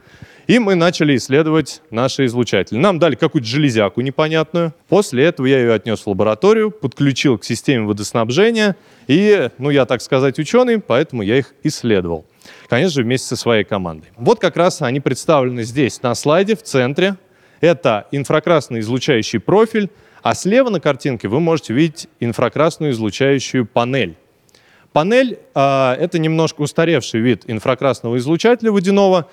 И 0.47 0.61
мы 0.61 0.77
начали 0.77 1.17
исследовать 1.17 1.83
наши 1.91 2.27
излучатели. 2.27 2.79
Нам 2.79 3.01
дали 3.01 3.17
какую-то 3.17 3.49
железяку 3.49 4.01
непонятную. 4.01 4.73
После 4.89 5.25
этого 5.25 5.47
я 5.47 5.59
ее 5.59 5.73
отнес 5.73 6.01
в 6.01 6.07
лабораторию, 6.07 6.71
подключил 6.71 7.37
к 7.37 7.45
системе 7.45 7.85
водоснабжения. 7.85 8.77
И, 9.09 9.51
ну, 9.59 9.71
я, 9.71 9.87
так 9.87 10.03
сказать, 10.03 10.39
ученый, 10.39 10.79
поэтому 10.79 11.23
я 11.23 11.39
их 11.39 11.53
исследовал. 11.65 12.25
Конечно 12.69 12.91
же, 12.91 13.03
вместе 13.03 13.27
со 13.27 13.35
своей 13.35 13.65
командой. 13.65 14.11
Вот 14.17 14.39
как 14.39 14.57
раз 14.57 14.83
они 14.83 15.01
представлены 15.01 15.65
здесь 15.65 16.01
на 16.03 16.15
слайде 16.15 16.55
в 16.55 16.63
центре. 16.63 17.17
Это 17.61 18.07
инфракрасный 18.11 18.81
излучающий 18.81 19.41
профиль, 19.41 19.91
а 20.23 20.35
слева 20.35 20.71
на 20.71 20.81
картинке 20.81 21.29
вы 21.29 21.41
можете 21.41 21.73
видеть 21.73 22.09
инфракрасную 22.21 22.93
излучающую 22.93 23.65
панель. 23.65 24.17
Панель 24.93 25.39
э, 25.55 25.93
это 25.99 26.19
немножко 26.19 26.63
устаревший 26.63 27.21
вид 27.21 27.45
инфракрасного 27.47 28.17
излучателя 28.19 28.73
водяного. 28.73 29.29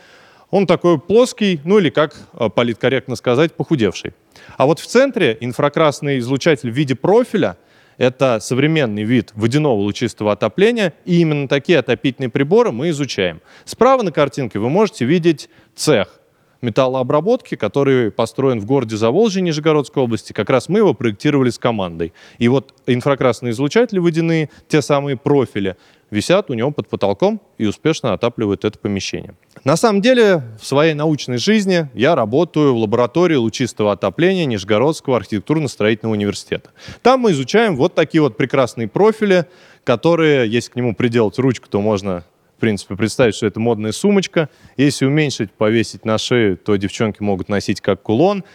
Он 0.51 0.67
такой 0.67 0.99
плоский, 0.99 1.61
ну 1.63 1.79
или, 1.79 1.89
как 1.89 2.15
а, 2.33 2.47
политкорректно 2.47 3.15
сказать, 3.15 3.53
похудевший. 3.53 4.13
А 4.55 4.67
вот 4.67 4.79
в 4.79 4.85
центре 4.85 5.35
инфракрасный 5.39 6.19
излучатель 6.19 6.69
в 6.69 6.75
виде 6.75 6.93
профиля— 6.93 7.57
это 7.97 8.39
современный 8.39 9.03
вид 9.03 9.31
водяного 9.33 9.79
лучистого 9.79 10.31
отопления, 10.31 10.93
и 11.05 11.21
именно 11.21 11.47
такие 11.47 11.79
отопительные 11.79 12.29
приборы 12.29 12.71
мы 12.71 12.89
изучаем. 12.89 13.41
Справа 13.65 14.03
на 14.03 14.11
картинке 14.11 14.59
вы 14.59 14.69
можете 14.69 15.05
видеть 15.05 15.49
цех 15.75 16.19
металлообработки, 16.63 17.55
который 17.55 18.09
построен 18.09 18.59
в 18.59 18.65
городе 18.65 18.97
Заволжье 18.97 19.41
Нижегородской 19.41 20.01
области. 20.01 20.33
Как 20.33 20.49
раз 20.49 20.69
мы 20.69 20.79
его 20.79 20.93
проектировали 20.93 21.49
с 21.49 21.59
командой. 21.59 22.13
И 22.39 22.47
вот 22.47 22.73
инфракрасные 22.87 23.51
излучатели 23.51 23.99
водяные, 23.99 24.49
те 24.67 24.81
самые 24.81 25.17
профили, 25.17 25.75
висят 26.09 26.49
у 26.49 26.53
него 26.53 26.71
под 26.71 26.87
потолком 26.87 27.41
и 27.57 27.65
успешно 27.65 28.13
отапливают 28.13 28.65
это 28.65 28.79
помещение. 28.79 29.35
На 29.63 29.75
самом 29.75 30.01
деле, 30.01 30.43
в 30.59 30.65
своей 30.65 30.93
научной 30.93 31.37
жизни 31.37 31.89
я 31.93 32.15
работаю 32.15 32.73
в 32.73 32.77
лаборатории 32.77 33.35
лучистого 33.35 33.91
отопления 33.91 34.45
Нижегородского 34.45 35.17
архитектурно-строительного 35.17 36.13
университета. 36.13 36.71
Там 37.01 37.21
мы 37.21 37.31
изучаем 37.31 37.75
вот 37.75 37.95
такие 37.95 38.21
вот 38.21 38.37
прекрасные 38.37 38.87
профили, 38.87 39.45
которые, 39.83 40.49
если 40.49 40.71
к 40.71 40.75
нему 40.75 40.95
приделать 40.95 41.37
ручку, 41.39 41.67
то 41.67 41.81
можно 41.81 42.23
принципе, 42.63 42.95
представить, 42.95 43.35
что 43.35 43.45
это 43.45 43.59
модная 43.59 43.91
сумочка. 43.91 44.47
Если 44.77 45.05
уменьшить, 45.05 45.51
повесить 45.51 46.05
на 46.05 46.17
шею, 46.17 46.55
то 46.55 46.77
девчонки 46.77 47.21
могут 47.21 47.49
носить 47.49 47.81
как 47.81 48.01
кулон. 48.01 48.45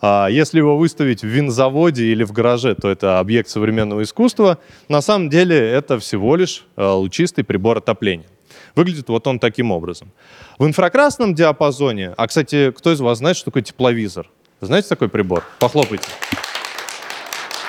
А 0.00 0.28
если 0.28 0.58
его 0.58 0.78
выставить 0.78 1.22
в 1.22 1.26
винзаводе 1.26 2.04
или 2.04 2.22
в 2.22 2.30
гараже, 2.30 2.76
то 2.76 2.88
это 2.88 3.18
объект 3.18 3.48
современного 3.48 4.04
искусства. 4.04 4.58
На 4.88 5.00
самом 5.00 5.30
деле 5.30 5.56
это 5.58 5.98
всего 5.98 6.36
лишь 6.36 6.64
а, 6.76 6.94
лучистый 6.94 7.42
прибор 7.42 7.78
отопления. 7.78 8.28
Выглядит 8.76 9.08
вот 9.08 9.26
он 9.26 9.40
таким 9.40 9.72
образом. 9.72 10.12
В 10.60 10.64
инфракрасном 10.64 11.34
диапазоне, 11.34 12.14
а, 12.16 12.28
кстати, 12.28 12.70
кто 12.70 12.92
из 12.92 13.00
вас 13.00 13.18
знает, 13.18 13.36
что 13.36 13.46
такое 13.46 13.64
тепловизор? 13.64 14.30
Знаете 14.60 14.88
такой 14.88 15.08
прибор? 15.08 15.42
Похлопайте. 15.58 16.06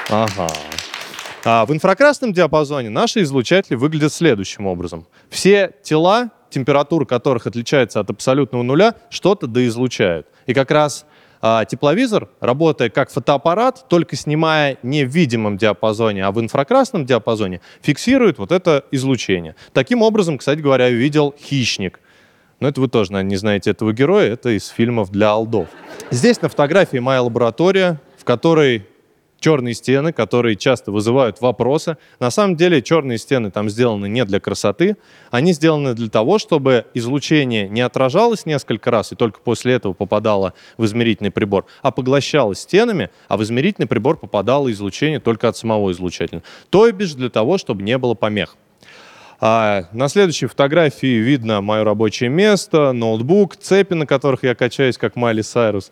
Ага. 0.09 0.47
А 1.49 1.65
в 1.65 1.71
инфракрасном 1.71 2.33
диапазоне 2.33 2.89
наши 2.89 3.21
излучатели 3.21 3.75
выглядят 3.75 4.11
следующим 4.11 4.65
образом. 4.67 5.07
Все 5.29 5.71
тела, 5.81 6.31
температура 6.49 7.05
которых 7.05 7.47
отличается 7.47 8.01
от 8.01 8.09
абсолютного 8.09 8.63
нуля, 8.63 8.95
что-то 9.09 9.47
доизлучают. 9.47 10.27
И 10.45 10.53
как 10.53 10.71
раз 10.71 11.05
а, 11.39 11.63
тепловизор, 11.63 12.27
работая 12.41 12.89
как 12.89 13.09
фотоаппарат, 13.09 13.85
только 13.87 14.17
снимая 14.17 14.77
не 14.83 15.05
в 15.05 15.07
видимом 15.07 15.55
диапазоне, 15.55 16.25
а 16.25 16.33
в 16.33 16.41
инфракрасном 16.41 17.05
диапазоне, 17.05 17.61
фиксирует 17.81 18.39
вот 18.39 18.51
это 18.51 18.83
излучение. 18.91 19.55
Таким 19.71 20.01
образом, 20.01 20.39
кстати 20.39 20.59
говоря, 20.59 20.89
видел 20.89 21.33
«Хищник». 21.39 22.01
Но 22.59 22.67
это 22.67 22.81
вы 22.81 22.89
тоже, 22.89 23.13
наверное, 23.13 23.29
не 23.29 23.37
знаете 23.37 23.71
этого 23.71 23.93
героя, 23.93 24.33
это 24.33 24.49
из 24.49 24.67
фильмов 24.67 25.11
для 25.11 25.29
алдов. 25.29 25.69
Здесь 26.11 26.41
на 26.41 26.49
фотографии 26.49 26.97
моя 26.97 27.21
лаборатория, 27.21 28.01
в 28.17 28.25
которой 28.25 28.85
черные 29.39 29.73
стены, 29.73 30.13
которые 30.13 30.55
часто 30.55 30.91
вызывают 30.91 31.41
вопросы. 31.41 31.97
На 32.19 32.31
самом 32.31 32.55
деле 32.55 32.81
черные 32.81 33.17
стены 33.17 33.51
там 33.51 33.69
сделаны 33.69 34.07
не 34.07 34.25
для 34.25 34.39
красоты, 34.39 34.97
они 35.31 35.53
сделаны 35.53 35.93
для 35.93 36.09
того, 36.09 36.39
чтобы 36.39 36.85
излучение 36.93 37.69
не 37.69 37.81
отражалось 37.81 38.45
несколько 38.45 38.91
раз 38.91 39.11
и 39.11 39.15
только 39.15 39.39
после 39.39 39.73
этого 39.73 39.93
попадало 39.93 40.53
в 40.77 40.85
измерительный 40.85 41.31
прибор, 41.31 41.65
а 41.81 41.91
поглощалось 41.91 42.59
стенами, 42.59 43.09
а 43.27 43.37
в 43.37 43.43
измерительный 43.43 43.87
прибор 43.87 44.17
попадало 44.17 44.71
излучение 44.71 45.19
только 45.19 45.47
от 45.47 45.57
самого 45.57 45.91
излучателя. 45.91 46.43
То 46.69 46.87
и 46.87 46.91
бишь 46.91 47.13
для 47.13 47.29
того, 47.29 47.57
чтобы 47.57 47.83
не 47.83 47.97
было 47.97 48.13
помех. 48.13 48.55
А 49.39 49.83
на 49.91 50.07
следующей 50.07 50.47
фотографии 50.47 51.17
видно 51.19 51.61
мое 51.61 51.83
рабочее 51.83 52.29
место, 52.29 52.91
ноутбук, 52.91 53.55
цепи, 53.55 53.93
на 53.93 54.07
которых 54.07 54.43
я 54.43 54.55
качаюсь, 54.55 54.97
как 54.97 55.15
Майли 55.15 55.41
Сайрус. 55.41 55.91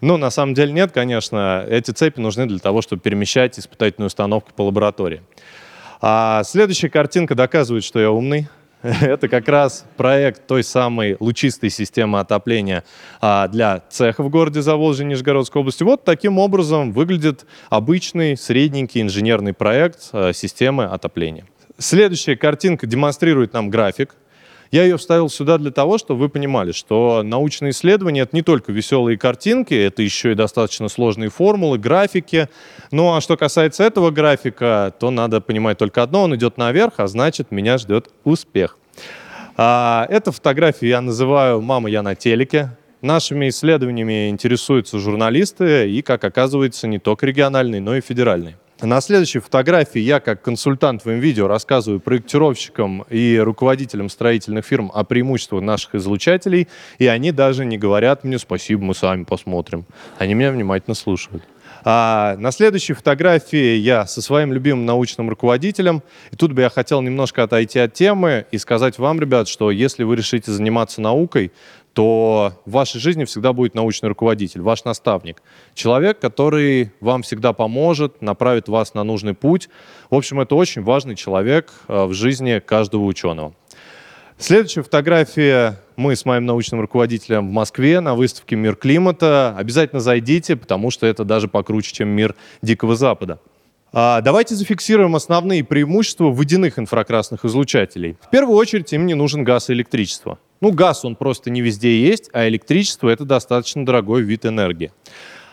Ну, 0.00 0.16
на 0.16 0.30
самом 0.30 0.54
деле 0.54 0.72
нет, 0.72 0.92
конечно. 0.92 1.64
Эти 1.68 1.90
цепи 1.90 2.20
нужны 2.20 2.46
для 2.46 2.58
того, 2.58 2.82
чтобы 2.82 3.00
перемещать 3.02 3.58
испытательную 3.58 4.06
установку 4.06 4.50
по 4.54 4.62
лаборатории. 4.62 5.22
А 6.00 6.42
следующая 6.44 6.90
картинка 6.90 7.34
доказывает, 7.34 7.84
что 7.84 8.00
я 8.00 8.10
умный. 8.10 8.48
Это 8.82 9.28
как 9.28 9.48
раз 9.48 9.84
проект 9.96 10.46
той 10.46 10.62
самой 10.62 11.16
лучистой 11.18 11.70
системы 11.70 12.20
отопления 12.20 12.84
а, 13.20 13.48
для 13.48 13.82
цеха 13.88 14.22
в 14.22 14.28
городе 14.28 14.62
Заволжье 14.62 15.04
Нижегородской 15.04 15.60
области. 15.60 15.82
Вот 15.82 16.04
таким 16.04 16.38
образом 16.38 16.92
выглядит 16.92 17.46
обычный 17.70 18.36
средненький 18.36 19.00
инженерный 19.00 19.54
проект 19.54 20.10
а, 20.12 20.32
системы 20.32 20.84
отопления. 20.84 21.46
Следующая 21.78 22.36
картинка 22.36 22.86
демонстрирует 22.86 23.52
нам 23.52 23.70
график 23.70 24.14
я 24.70 24.84
ее 24.84 24.96
вставил 24.96 25.28
сюда 25.28 25.58
для 25.58 25.70
того, 25.70 25.98
чтобы 25.98 26.20
вы 26.20 26.28
понимали, 26.28 26.72
что 26.72 27.22
научные 27.24 27.70
исследования— 27.70 28.20
это 28.22 28.34
не 28.34 28.42
только 28.42 28.72
веселые 28.72 29.18
картинки, 29.18 29.74
это 29.74 30.02
еще 30.02 30.32
и 30.32 30.34
достаточно 30.34 30.88
сложные 30.88 31.30
формулы, 31.30 31.78
графики. 31.78 32.48
Ну 32.90 33.14
а 33.14 33.20
что 33.20 33.36
касается 33.36 33.84
этого 33.84 34.10
графика, 34.10 34.94
то 34.98 35.10
надо 35.10 35.40
понимать 35.40 35.78
только 35.78 36.02
одно, 36.02 36.22
он 36.22 36.34
идет 36.36 36.56
наверх, 36.58 36.94
а 36.98 37.06
значит, 37.06 37.50
меня 37.50 37.78
ждет 37.78 38.10
успех. 38.24 38.78
А, 39.56 40.06
эту 40.10 40.32
фотографию 40.32 40.90
я 40.90 41.00
называю 41.00 41.62
«Мама, 41.62 41.88
я 41.88 42.02
на 42.02 42.14
телеке». 42.14 42.76
Нашими 43.02 43.50
исследованиями 43.50 44.30
интересуются 44.30 44.98
журналисты 44.98 45.90
и, 45.90 46.02
как 46.02 46.24
оказывается, 46.24 46.88
не 46.88 46.98
только 46.98 47.26
региональные, 47.26 47.80
но 47.80 47.94
и 47.94 48.00
федеральные. 48.00 48.56
На 48.82 49.00
следующей 49.00 49.38
фотографии 49.38 50.00
я, 50.00 50.20
как 50.20 50.42
консультант 50.42 51.06
в 51.06 51.10
видео, 51.10 51.48
рассказываю 51.48 51.98
проектировщикам 51.98 53.06
и 53.08 53.38
руководителям 53.38 54.10
строительных 54.10 54.66
фирм 54.66 54.92
о 54.92 55.02
преимуществах 55.02 55.62
наших 55.62 55.94
излучателей, 55.94 56.68
и 56.98 57.06
они 57.06 57.32
даже 57.32 57.64
не 57.64 57.78
говорят 57.78 58.22
мне 58.22 58.38
«спасибо, 58.38 58.84
мы 58.84 58.94
сами 58.94 59.24
посмотрим». 59.24 59.86
Они 60.18 60.34
меня 60.34 60.52
внимательно 60.52 60.94
слушают. 60.94 61.42
А 61.84 62.36
на 62.38 62.50
следующей 62.50 62.92
фотографии 62.92 63.76
я 63.76 64.06
со 64.06 64.20
своим 64.20 64.52
любимым 64.52 64.84
научным 64.84 65.30
руководителем. 65.30 66.02
И 66.30 66.36
тут 66.36 66.52
бы 66.52 66.62
я 66.62 66.68
хотел 66.68 67.00
немножко 67.00 67.44
отойти 67.44 67.78
от 67.78 67.94
темы 67.94 68.44
и 68.50 68.58
сказать 68.58 68.98
вам, 68.98 69.20
ребят, 69.20 69.48
что 69.48 69.70
если 69.70 70.02
вы 70.02 70.16
решите 70.16 70.50
заниматься 70.52 71.00
наукой, 71.00 71.50
то 71.96 72.52
в 72.66 72.72
вашей 72.72 73.00
жизни 73.00 73.24
всегда 73.24 73.54
будет 73.54 73.74
научный 73.74 74.10
руководитель, 74.10 74.60
ваш 74.60 74.84
наставник. 74.84 75.42
Человек, 75.72 76.18
который 76.18 76.92
вам 77.00 77.22
всегда 77.22 77.54
поможет, 77.54 78.20
направит 78.20 78.68
вас 78.68 78.92
на 78.92 79.02
нужный 79.02 79.32
путь. 79.32 79.70
В 80.10 80.14
общем, 80.14 80.38
это 80.38 80.56
очень 80.56 80.82
важный 80.82 81.16
человек 81.16 81.72
э, 81.88 82.04
в 82.04 82.12
жизни 82.12 82.58
каждого 82.58 83.04
ученого. 83.04 83.54
Следующая 84.36 84.82
фотография. 84.82 85.80
Мы 85.96 86.16
с 86.16 86.26
моим 86.26 86.44
научным 86.44 86.82
руководителем 86.82 87.48
в 87.48 87.52
Москве 87.52 88.00
на 88.00 88.14
выставке 88.14 88.56
«Мир 88.56 88.76
климата». 88.76 89.54
Обязательно 89.56 90.02
зайдите, 90.02 90.54
потому 90.56 90.90
что 90.90 91.06
это 91.06 91.24
даже 91.24 91.48
покруче, 91.48 91.94
чем 91.94 92.10
мир 92.10 92.34
Дикого 92.60 92.94
Запада. 92.94 93.40
А, 93.94 94.20
давайте 94.20 94.54
зафиксируем 94.54 95.16
основные 95.16 95.64
преимущества 95.64 96.24
водяных 96.24 96.78
инфракрасных 96.78 97.46
излучателей. 97.46 98.18
В 98.20 98.28
первую 98.28 98.58
очередь 98.58 98.92
им 98.92 99.06
не 99.06 99.14
нужен 99.14 99.44
газ 99.44 99.70
и 99.70 99.72
электричество. 99.72 100.38
Ну, 100.60 100.72
газ, 100.72 101.04
он 101.04 101.16
просто 101.16 101.50
не 101.50 101.60
везде 101.60 102.00
есть, 102.00 102.30
а 102.32 102.48
электричество— 102.48 103.08
это 103.10 103.24
достаточно 103.24 103.84
дорогой 103.84 104.22
вид 104.22 104.46
энергии. 104.46 104.92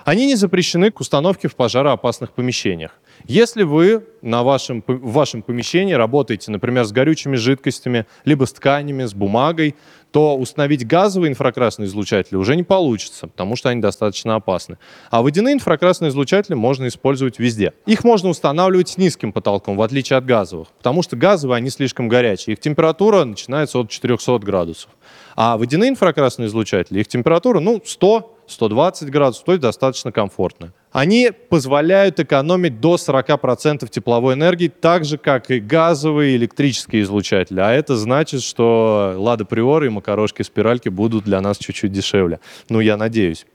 Они 0.05 0.25
не 0.25 0.35
запрещены 0.35 0.91
к 0.91 0.99
установке 0.99 1.47
в 1.47 1.55
пожароопасных 1.55 2.31
помещениях. 2.31 2.91
Если 3.25 3.63
вы 3.63 4.05
на 4.21 4.43
вашем, 4.43 4.83
в 4.87 5.11
вашем 5.11 5.41
помещении 5.41 5.93
работаете, 5.93 6.51
например, 6.51 6.85
с 6.85 6.91
горючими 6.91 7.35
жидкостями, 7.35 8.05
либо 8.25 8.45
с 8.45 8.53
тканями, 8.53 9.05
с 9.05 9.13
бумагой, 9.13 9.75
то 10.11 10.37
установить 10.37 10.85
газовые 10.85 11.31
инфракрасные 11.31 11.87
излучатели 11.87 12.35
уже 12.35 12.55
не 12.55 12.63
получится, 12.63 13.27
потому 13.27 13.55
что 13.55 13.69
они 13.69 13.81
достаточно 13.81 14.35
опасны. 14.35 14.77
А 15.09 15.21
водяные 15.21 15.55
инфракрасные 15.55 16.09
излучатели 16.09 16.53
можно 16.53 16.87
использовать 16.87 17.39
везде. 17.39 17.73
Их 17.85 18.03
можно 18.03 18.29
устанавливать 18.29 18.89
с 18.89 18.97
низким 18.97 19.33
потолком, 19.33 19.75
в 19.75 19.81
отличие 19.81 20.17
от 20.17 20.25
газовых, 20.25 20.67
потому 20.77 21.01
что 21.01 21.15
газовые, 21.15 21.57
они 21.57 21.69
слишком 21.69 22.09
горячие. 22.09 22.53
Их 22.53 22.59
температура 22.59 23.23
начинается 23.23 23.79
от 23.79 23.89
400 23.89 24.39
градусов. 24.39 24.91
А 25.35 25.57
водяные 25.57 25.89
инфракрасные 25.89 26.47
излучатели, 26.47 26.99
их 26.99 27.07
температура, 27.07 27.59
ну, 27.59 27.81
100 27.83 28.33
120 28.47 29.09
градусов, 29.09 29.43
то 29.45 29.51
есть 29.53 29.61
достаточно 29.61 30.11
комфортно. 30.11 30.73
Они 30.93 31.31
позволяют 31.49 32.19
экономить 32.19 32.79
до 32.79 32.95
40% 32.95 33.89
тепловой 33.89 34.35
энергии, 34.35 34.67
так 34.67 35.05
же, 35.05 35.17
как 35.17 35.49
и 35.49 35.59
газовые 35.59 36.35
электрические 36.35 37.01
излучатели. 37.01 37.59
А 37.59 37.71
это 37.71 37.97
значит, 37.97 38.43
что 38.43 39.15
Лада 39.17 39.43
Приора 39.43 39.87
и 39.87 39.89
макарошки-спиральки 39.89 40.89
будут 40.89 41.23
для 41.23 41.41
нас 41.41 41.57
чуть-чуть 41.57 41.91
дешевле. 41.91 42.39
Ну, 42.69 42.79
я 42.79 42.95
надеюсь. 42.95 43.47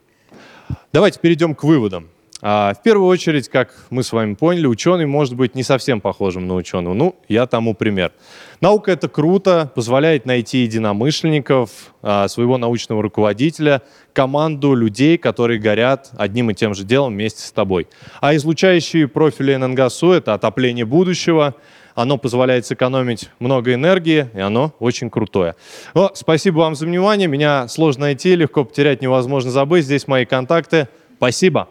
Давайте 0.93 1.21
перейдем 1.21 1.55
к 1.55 1.63
выводам. 1.63 2.09
А, 2.41 2.73
в 2.75 2.83
первую 2.83 3.09
очередь, 3.09 3.49
как 3.49 3.75
мы 3.91 4.03
с 4.03 4.13
вами 4.13 4.35
поняли, 4.35 4.67
ученый 4.67 5.07
может 5.07 5.35
быть 5.35 5.55
не 5.55 5.65
совсем 5.65 6.01
похожим 6.01 6.47
на 6.47 6.55
ученого. 6.55 6.95
Ну, 6.95 7.17
я 7.29 7.47
тому 7.47 7.75
пример. 7.75 8.13
Наука— 8.61 8.91
это 8.93 9.09
круто, 9.09 9.71
позволяет 9.75 10.25
найти 10.25 10.59
единомышленников, 10.59 11.71
а, 12.03 12.29
своего 12.29 12.57
научного 12.57 13.03
руководителя, 13.03 13.83
команду 14.13 14.75
людей, 14.75 15.19
которые 15.19 15.59
горят 15.59 16.11
одним 16.17 16.51
и 16.51 16.55
тем 16.55 16.75
же 16.75 16.85
делом 16.85 17.15
вместе 17.15 17.43
с 17.43 17.51
тобой. 17.51 17.89
А 18.21 18.35
излучающие 18.37 19.09
профили 19.09 19.57
ННГСУ— 19.57 20.11
это 20.13 20.35
отопление 20.35 20.85
будущего, 20.85 21.55
оно 21.97 22.17
позволяет 22.17 22.65
сэкономить 22.65 23.29
много 23.41 23.75
энергии, 23.75 24.29
и 24.33 24.39
оно 24.39 24.73
очень 24.79 25.11
крутое. 25.11 25.57
О, 25.95 26.11
спасибо 26.15 26.59
вам 26.59 26.77
за 26.77 26.87
внимание. 26.87 27.27
Меня 27.27 27.67
сложно 27.67 28.03
найти, 28.03 28.37
легко 28.37 28.65
потерять, 28.65 29.03
невозможно 29.03 29.51
забыть. 29.51 29.85
Здесь 29.85 30.07
мои 30.07 30.25
контакты. 30.25 30.87
Спасибо. 31.17 31.69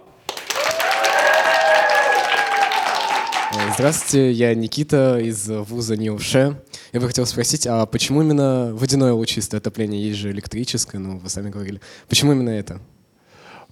Здравствуйте, 3.77 4.31
я 4.31 4.55
Никита 4.55 5.19
из 5.19 5.47
вуза 5.47 5.97
НИУШЕ. 5.97 6.55
Я 6.93 6.99
бы 6.99 7.05
хотел 7.05 7.27
спросить, 7.27 7.67
а 7.67 7.85
почему 7.85 8.23
именно 8.23 8.71
водяное 8.73 9.13
лучистое 9.13 9.59
отопление? 9.59 10.01
Есть 10.01 10.17
же 10.17 10.31
электрическое, 10.31 10.99
ну, 10.99 11.19
вы 11.19 11.29
сами 11.29 11.51
говорили. 11.51 11.79
Почему 12.09 12.31
именно 12.31 12.49
это? 12.49 12.79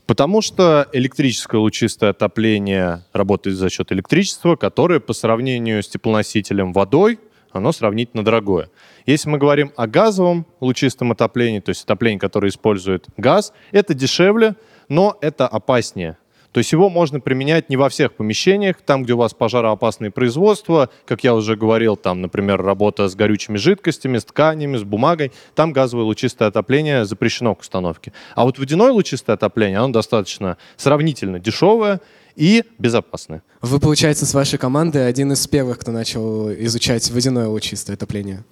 Потому 0.05 0.43
что 0.43 0.87
электрическое 0.93 1.59
лучистое 1.59 2.11
отопление 2.11 3.03
работает 3.13 3.57
за 3.57 3.71
счет 3.71 3.91
электричества, 3.91 4.55
которое 4.55 4.99
по 4.99 5.13
сравнению 5.13 5.81
с 5.81 5.87
теплоносителем 5.87 6.71
водой, 6.71 7.19
оно 7.51 7.71
сравнительно 7.71 8.23
дорогое. 8.23 8.69
Если 9.07 9.27
мы 9.27 9.39
говорим 9.39 9.71
о 9.75 9.87
газовом 9.87 10.45
лучистом 10.59 11.13
отоплении, 11.13 11.61
то 11.61 11.69
есть 11.69 11.83
отоплении, 11.83 12.19
которое 12.19 12.49
использует 12.49 13.07
газ, 13.17 13.53
это 13.71 13.95
дешевле, 13.95 14.55
но 14.87 15.17
это 15.21 15.47
опаснее. 15.47 16.15
То 16.55 16.59
есть 16.59 16.71
его 16.71 16.89
можно 16.89 17.19
применять 17.19 17.67
не 17.67 17.75
во 17.75 17.89
всех 17.89 18.13
помещениях, 18.13 18.77
там, 18.85 19.03
где 19.03 19.11
у 19.11 19.17
вас 19.17 19.33
пожароопасные 19.33 20.09
производства, 20.09 20.89
как 21.05 21.21
я 21.25 21.35
уже 21.35 21.57
говорил, 21.57 21.97
там, 21.97 22.21
например, 22.21 22.61
работа 22.61 23.09
с 23.09 23.15
горючими 23.15 23.57
жидкостями, 23.57 24.19
с 24.19 24.23
тканями, 24.23 24.77
с 24.77 24.83
бумагой, 24.83 25.33
там 25.53 25.73
газовое 25.73 26.05
лучистое 26.05 26.47
отопление 26.47 27.03
запрещено 27.03 27.55
к 27.55 27.59
установке. 27.59 28.13
А 28.35 28.45
вот 28.45 28.57
водяное 28.57 28.93
лучистое 28.93 29.33
отопление, 29.33 29.79
оно 29.79 29.89
достаточно 29.89 30.55
сравнительно 30.77 31.41
дешевое, 31.41 31.99
и 32.37 32.63
безопасное. 32.79 33.43
Вы, 33.61 33.79
получается, 33.79 34.25
с 34.25 34.33
вашей 34.33 34.59
командой 34.59 35.07
один 35.07 35.31
из 35.31 35.47
первых, 35.47 35.79
кто 35.79 35.91
начал 35.91 36.51
изучать 36.51 37.09
водяное 37.09 37.47
лучистое 37.47 37.95
отопление? 37.95 38.43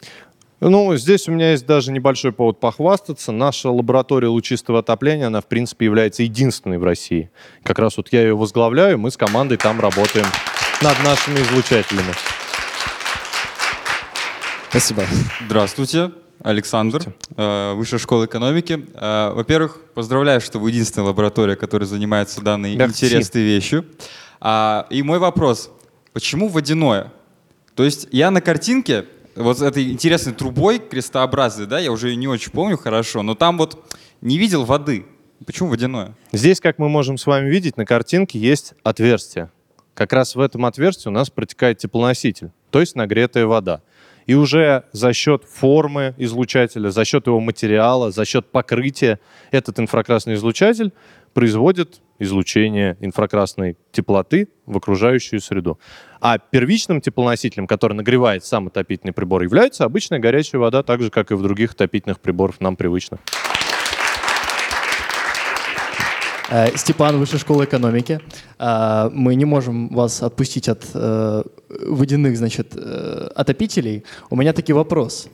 Ну, 0.70 0.96
здесь 0.96 1.28
у 1.28 1.32
меня 1.32 1.52
есть 1.52 1.66
даже 1.66 1.92
небольшой 1.92 2.32
повод 2.32 2.58
похвастаться. 2.60 3.34
Наша 3.34 3.70
лаборатория 3.70 4.30
лучистого 4.30 4.80
отопления, 4.80 5.28
она, 5.28 5.42
в 5.42 5.46
принципе, 5.46 5.86
является 5.86 6.24
единственной 6.24 6.78
в 6.78 6.86
России. 6.86 7.30
Как 7.64 7.80
раз 7.80 7.98
вот 7.98 8.14
я 8.14 8.22
ее 8.22 8.36
возглавляю, 8.36 8.98
мы 8.98 9.12
с 9.12 9.18
командой 9.18 9.58
там 9.58 9.82
работаем 9.82 10.26
над 10.82 11.04
нашими 11.04 11.40
излучателями. 11.42 12.14
Спасибо. 14.70 15.04
Здравствуйте. 15.46 16.12
Александр, 16.42 17.14
э, 17.36 17.74
Высшая 17.74 18.00
школа 18.00 18.26
экономики. 18.26 18.86
Э, 18.96 19.32
во-первых, 19.34 19.80
поздравляю, 19.94 20.40
что 20.40 20.60
вы 20.60 20.72
единственная 20.72 21.08
лаборатория, 21.08 21.58
которая 21.58 21.88
занимается 21.88 22.42
данной 22.42 22.76
Merci. 22.76 22.88
интересной 22.88 23.44
вещью. 23.44 23.86
А, 24.40 24.88
и 24.90 25.04
мой 25.04 25.20
вопрос, 25.20 25.72
почему 26.14 26.48
водяное? 26.48 27.12
То 27.76 27.84
есть 27.84 28.08
я 28.12 28.30
на 28.32 28.42
картинке 28.42 29.06
вот 29.36 29.62
этой 29.62 29.92
интересной 29.92 30.34
трубой 30.34 30.80
крестообразной, 30.80 31.66
да, 31.66 31.80
я 31.80 31.92
уже 31.92 32.16
не 32.16 32.28
очень 32.28 32.52
помню 32.52 32.78
хорошо, 32.78 33.24
но 33.24 33.36
там 33.36 33.58
вот 33.58 33.86
не 34.22 34.38
видел 34.38 34.66
воды. 34.66 35.06
Почему 35.46 35.70
водяное? 35.70 36.16
Здесь, 36.32 36.60
как 36.60 36.80
мы 36.80 36.90
можем 36.90 37.18
с 37.18 37.26
вами 37.26 37.50
видеть, 37.50 37.78
на 37.78 37.86
картинке 37.86 38.40
есть 38.40 38.74
отверстие. 38.84 39.52
Как 39.94 40.14
раз 40.14 40.36
в 40.36 40.40
этом 40.40 40.66
отверстии 40.66 41.10
у 41.10 41.12
нас 41.12 41.30
протекает 41.30 41.78
теплоноситель, 41.78 42.52
то 42.72 42.80
есть 42.80 42.96
нагретая 42.96 43.46
вода. 43.46 43.82
И 44.26 44.36
уже 44.36 44.86
за 44.94 45.12
счет 45.12 45.44
формы 45.44 46.16
излучателя, 46.18 46.90
за 46.90 47.04
счет 47.04 47.28
его 47.28 47.42
материала, 47.42 48.10
за 48.10 48.24
счет 48.26 48.46
покрытия 48.50 49.20
этот 49.52 49.80
инфракрасный 49.80 50.36
излучатель 50.36 50.94
производит 51.34 52.02
излучение 52.24 52.98
инфракрасной 53.00 53.78
теплоты 53.92 54.48
в 54.66 54.78
окружающую 54.78 55.40
среду. 55.40 55.80
А 56.22 56.38
первичным 56.38 57.02
теплоносителем, 57.02 57.68
который 57.68 57.94
нагревает 57.94 58.46
сам 58.46 58.68
отопительный 58.68 59.14
прибор, 59.14 59.44
является 59.44 59.86
обычная 59.86 60.20
горячая 60.20 60.60
вода, 60.60 60.84
так 60.84 61.02
же, 61.02 61.10
как 61.10 61.32
и 61.32 61.36
в 61.36 61.42
других 61.42 61.74
отопительных 61.74 62.20
приборах 62.20 62.60
нам 62.60 62.76
привычных. 62.76 63.20
Э, 66.50 66.76
Степан, 66.76 67.18
Высшая 67.18 67.40
школа 67.40 67.64
экономики. 67.64 68.20
Э, 68.60 69.10
мы 69.12 69.34
не 69.34 69.46
можем 69.46 69.90
вас 69.90 70.22
отпустить 70.22 70.70
от 70.70 70.86
э, 70.94 71.44
водяных, 71.68 72.38
значит, 72.38 72.76
отопителей. 73.36 74.04
У 74.30 74.36
меня 74.36 74.54
таки 74.54 74.72
вопрос. 74.72 75.30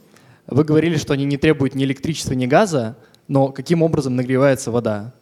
Вы 0.48 0.64
говорили, 0.64 0.98
что 0.98 1.14
они 1.14 1.26
не 1.26 1.36
требуют 1.38 1.76
ни 1.76 1.84
электричества, 1.84 2.34
ни 2.34 2.46
газа, 2.46 2.96
но 3.28 3.50
каким 3.50 3.84
образом 3.84 4.16
нагревается 4.16 4.72
вода? 4.72 5.14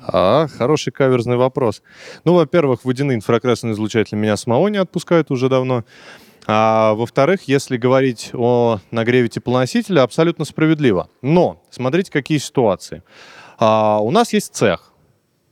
А, 0.00 0.46
хороший 0.46 0.92
каверзный 0.92 1.36
вопрос. 1.36 1.82
Ну, 2.24 2.34
во-первых, 2.34 2.84
водяные 2.84 3.16
инфракрасные 3.16 3.72
излучатели 3.72 4.16
меня 4.16 4.36
самого 4.36 4.68
не 4.68 4.78
отпускают 4.78 5.30
уже 5.30 5.48
давно. 5.48 5.84
А 6.46 6.94
во-вторых, 6.94 7.42
если 7.48 7.76
говорить 7.76 8.30
о 8.32 8.78
нагреве 8.92 9.28
теплоносителя, 9.28 10.02
абсолютно 10.02 10.44
справедливо. 10.44 11.08
Но 11.22 11.62
смотрите, 11.70 12.12
какие 12.12 12.38
ситуации. 12.38 13.02
А, 13.58 13.98
у 14.00 14.10
нас 14.10 14.32
есть 14.32 14.54
цех. 14.54 14.92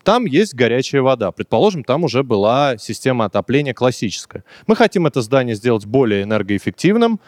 Там 0.04 0.26
есть 0.26 0.54
горячая 0.54 1.02
вода. 1.02 1.32
Предположим, 1.32 1.82
там 1.82 2.04
уже 2.04 2.22
была 2.22 2.76
система 2.78 3.24
отопления 3.24 3.74
классическая. 3.74 4.44
Мы 4.66 4.76
хотим 4.76 5.06
это 5.06 5.22
здание 5.22 5.56
сделать 5.56 5.86
более 5.86 6.22
энергоэффективным. 6.22 7.18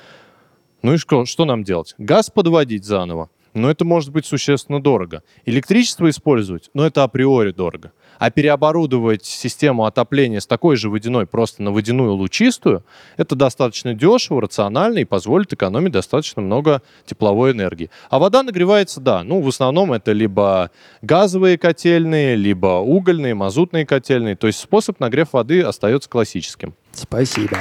Ну 0.83 0.95
и 0.95 0.99
что, 0.99 1.25
что 1.25 1.45
нам 1.47 1.65
делать? 1.65 1.95
Газ 1.99 2.31
подводить 2.31 2.85
заново 2.85 3.31
но 3.57 3.71
это 3.71 3.85
может 3.85 4.11
быть 4.11 4.27
существенно 4.27 4.83
дорого. 4.83 5.23
Электричество 5.47 6.09
использовать, 6.11 6.71
но 6.75 6.87
это 6.87 7.03
априори 7.03 7.53
дорого. 7.53 7.93
А 8.19 8.31
переоборудовать 8.31 9.25
систему 9.25 9.85
отопления 9.85 10.41
с 10.41 10.47
такой 10.47 10.77
же 10.77 10.89
водяной 10.89 11.27
просто 11.27 11.63
на 11.63 11.71
водяную 11.73 12.13
лучистую, 12.13 12.85
это 13.17 13.35
достаточно 13.35 13.95
дешево, 13.95 14.41
рационально 14.43 14.99
и 14.99 15.05
позволит 15.05 15.53
экономить 15.53 15.93
достаточно 15.93 16.43
много 16.43 16.83
тепловой 17.05 17.53
энергии. 17.53 17.91
А 18.11 18.19
вода 18.19 18.43
нагревается, 18.43 19.01
да, 19.01 19.23
ну 19.23 19.41
в 19.41 19.49
основном 19.49 19.93
это 19.93 20.13
либо 20.13 20.71
газовые 21.03 21.59
котельные, 21.59 22.37
либо 22.37 22.79
угольные, 22.79 23.35
мазутные 23.35 23.87
котельные. 23.87 24.37
То 24.37 24.47
есть 24.47 24.59
способ 24.59 25.01
нагрев 25.01 25.33
воды 25.33 25.63
остается 25.63 26.09
классическим. 26.09 26.75
Спасибо. 26.93 27.59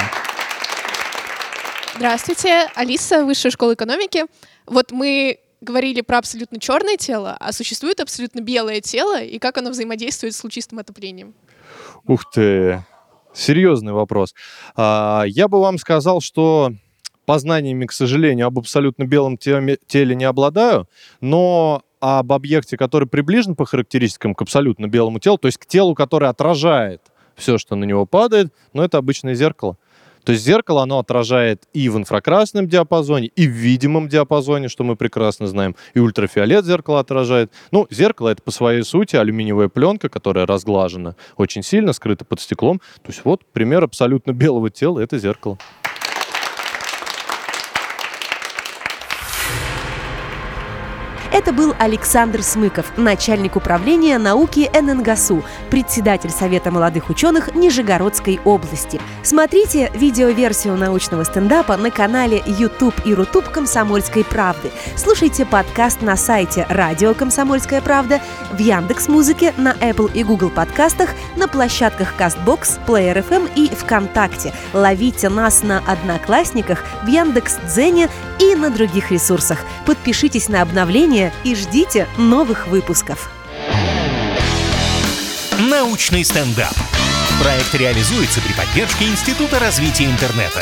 Здравствуйте, 1.95 2.67
Алиса, 2.75 3.23
Высшая 3.23 3.51
школа 3.51 3.73
экономики. 3.73 4.25
Вот 4.65 4.91
мы 4.91 5.39
говорили 5.61 6.01
про 6.01 6.19
абсолютно 6.19 6.59
черное 6.59 6.97
тело, 6.97 7.35
а 7.39 7.51
существует 7.51 7.99
абсолютно 7.99 8.41
белое 8.41 8.81
тело, 8.81 9.21
и 9.21 9.39
как 9.39 9.57
оно 9.57 9.71
взаимодействует 9.71 10.33
с 10.33 10.43
лучистым 10.43 10.79
отоплением? 10.79 11.33
Ух 12.07 12.29
ты, 12.31 12.83
серьезный 13.33 13.93
вопрос. 13.93 14.33
А, 14.75 15.23
я 15.27 15.47
бы 15.47 15.59
вам 15.59 15.77
сказал, 15.77 16.21
что 16.21 16.71
познаниями, 17.25 17.85
к 17.85 17.91
сожалению, 17.91 18.47
об 18.47 18.59
абсолютно 18.59 19.03
белом 19.05 19.37
теле 19.37 20.15
не 20.15 20.25
обладаю, 20.25 20.87
но 21.21 21.81
об 21.99 22.31
объекте, 22.31 22.77
который 22.77 23.07
приближен 23.07 23.55
по 23.55 23.65
характеристикам 23.65 24.35
к 24.35 24.41
абсолютно 24.41 24.87
белому 24.87 25.19
телу, 25.19 25.37
то 25.37 25.47
есть 25.47 25.57
к 25.57 25.65
телу, 25.65 25.95
которое 25.95 26.27
отражает 26.29 27.01
все, 27.35 27.57
что 27.57 27.75
на 27.75 27.83
него 27.83 28.05
падает, 28.05 28.53
но 28.73 28.83
это 28.83 28.97
обычное 28.97 29.33
зеркало. 29.33 29.77
То 30.25 30.31
есть 30.31 30.43
зеркало, 30.43 30.81
оно 30.83 30.99
отражает 30.99 31.63
и 31.73 31.87
в 31.87 31.97
инфракрасном 31.97 32.67
диапазоне, 32.67 33.27
и 33.27 33.47
в 33.47 33.51
видимом 33.51 34.09
диапазоне, 34.09 34.67
что 34.67 34.83
мы 34.83 34.95
прекрасно 34.95 35.47
знаем, 35.47 35.75
и 35.93 35.99
ультрафиолет 35.99 36.65
зеркало 36.65 36.99
отражает. 36.99 37.51
Ну, 37.71 37.87
зеркало— 37.91 38.29
это 38.29 38.41
по 38.41 38.51
своей 38.51 38.83
сути 38.83 39.15
алюминиевая 39.15 39.69
пленка, 39.69 40.09
которая 40.09 40.47
разглажена 40.47 41.15
очень 41.37 41.61
сильно, 41.61 41.93
скрыта 41.93 42.25
под 42.25 42.41
стеклом. 42.41 42.79
То 43.03 43.11
есть 43.11 43.21
вот 43.23 43.45
пример 43.53 43.83
абсолютно 43.83 44.31
белого 44.31 44.71
тела— 44.71 44.99
это 45.01 45.19
зеркало. 45.19 45.59
Это 51.35 51.51
был 51.51 51.75
Александр 51.79 52.41
Смыков, 52.41 52.93
начальник 52.95 53.57
управления 53.57 54.17
науки 54.17 54.71
ННГСУ, 54.73 55.43
председатель 55.69 56.29
Совета 56.29 56.71
молодых 56.71 57.09
ученых 57.09 57.53
Нижегородской 57.53 58.39
области. 58.45 59.01
Смотрите 59.21 59.91
видеоверсию 59.93 60.77
научного 60.77 61.25
стендапа 61.25 61.75
на 61.75 61.91
канале 61.91 62.41
YouTube 62.45 62.95
и 63.03 63.13
Рутуб 63.13 63.49
«Комсомольской 63.49 64.23
правды». 64.23 64.71
Слушайте 64.95 65.45
подкаст 65.45 66.01
на 66.01 66.15
сайте 66.15 66.65
«Радио 66.69 67.13
Комсомольская 67.13 67.81
правда», 67.81 68.21
в 68.53 68.57
Яндекс 68.57 69.09
Музыке, 69.09 69.53
на 69.57 69.73
Apple 69.73 70.09
и 70.13 70.23
Google 70.23 70.51
подкастах, 70.51 71.09
на 71.35 71.49
площадках 71.49 72.13
CastBox, 72.17 72.79
Player 72.87 73.27
FM 73.27 73.49
и 73.57 73.67
ВКонтакте. 73.75 74.53
Ловите 74.71 75.27
нас 75.27 75.63
на 75.63 75.79
Одноклассниках, 75.79 76.85
в 77.03 77.07
Яндекс 77.07 77.57
Дзене 77.65 78.07
и 78.39 78.55
на 78.55 78.69
других 78.69 79.11
ресурсах. 79.11 79.59
Подпишитесь 79.85 80.47
на 80.47 80.61
обновления 81.25 81.33
и 81.43 81.55
ждите 81.55 82.07
новых 82.17 82.67
выпусков. 82.67 83.29
Научный 85.59 86.23
стендап. 86.23 86.73
Проект 87.41 87.73
реализуется 87.75 88.41
при 88.41 88.53
поддержке 88.53 89.05
Института 89.05 89.59
развития 89.59 90.05
интернета. 90.05 90.61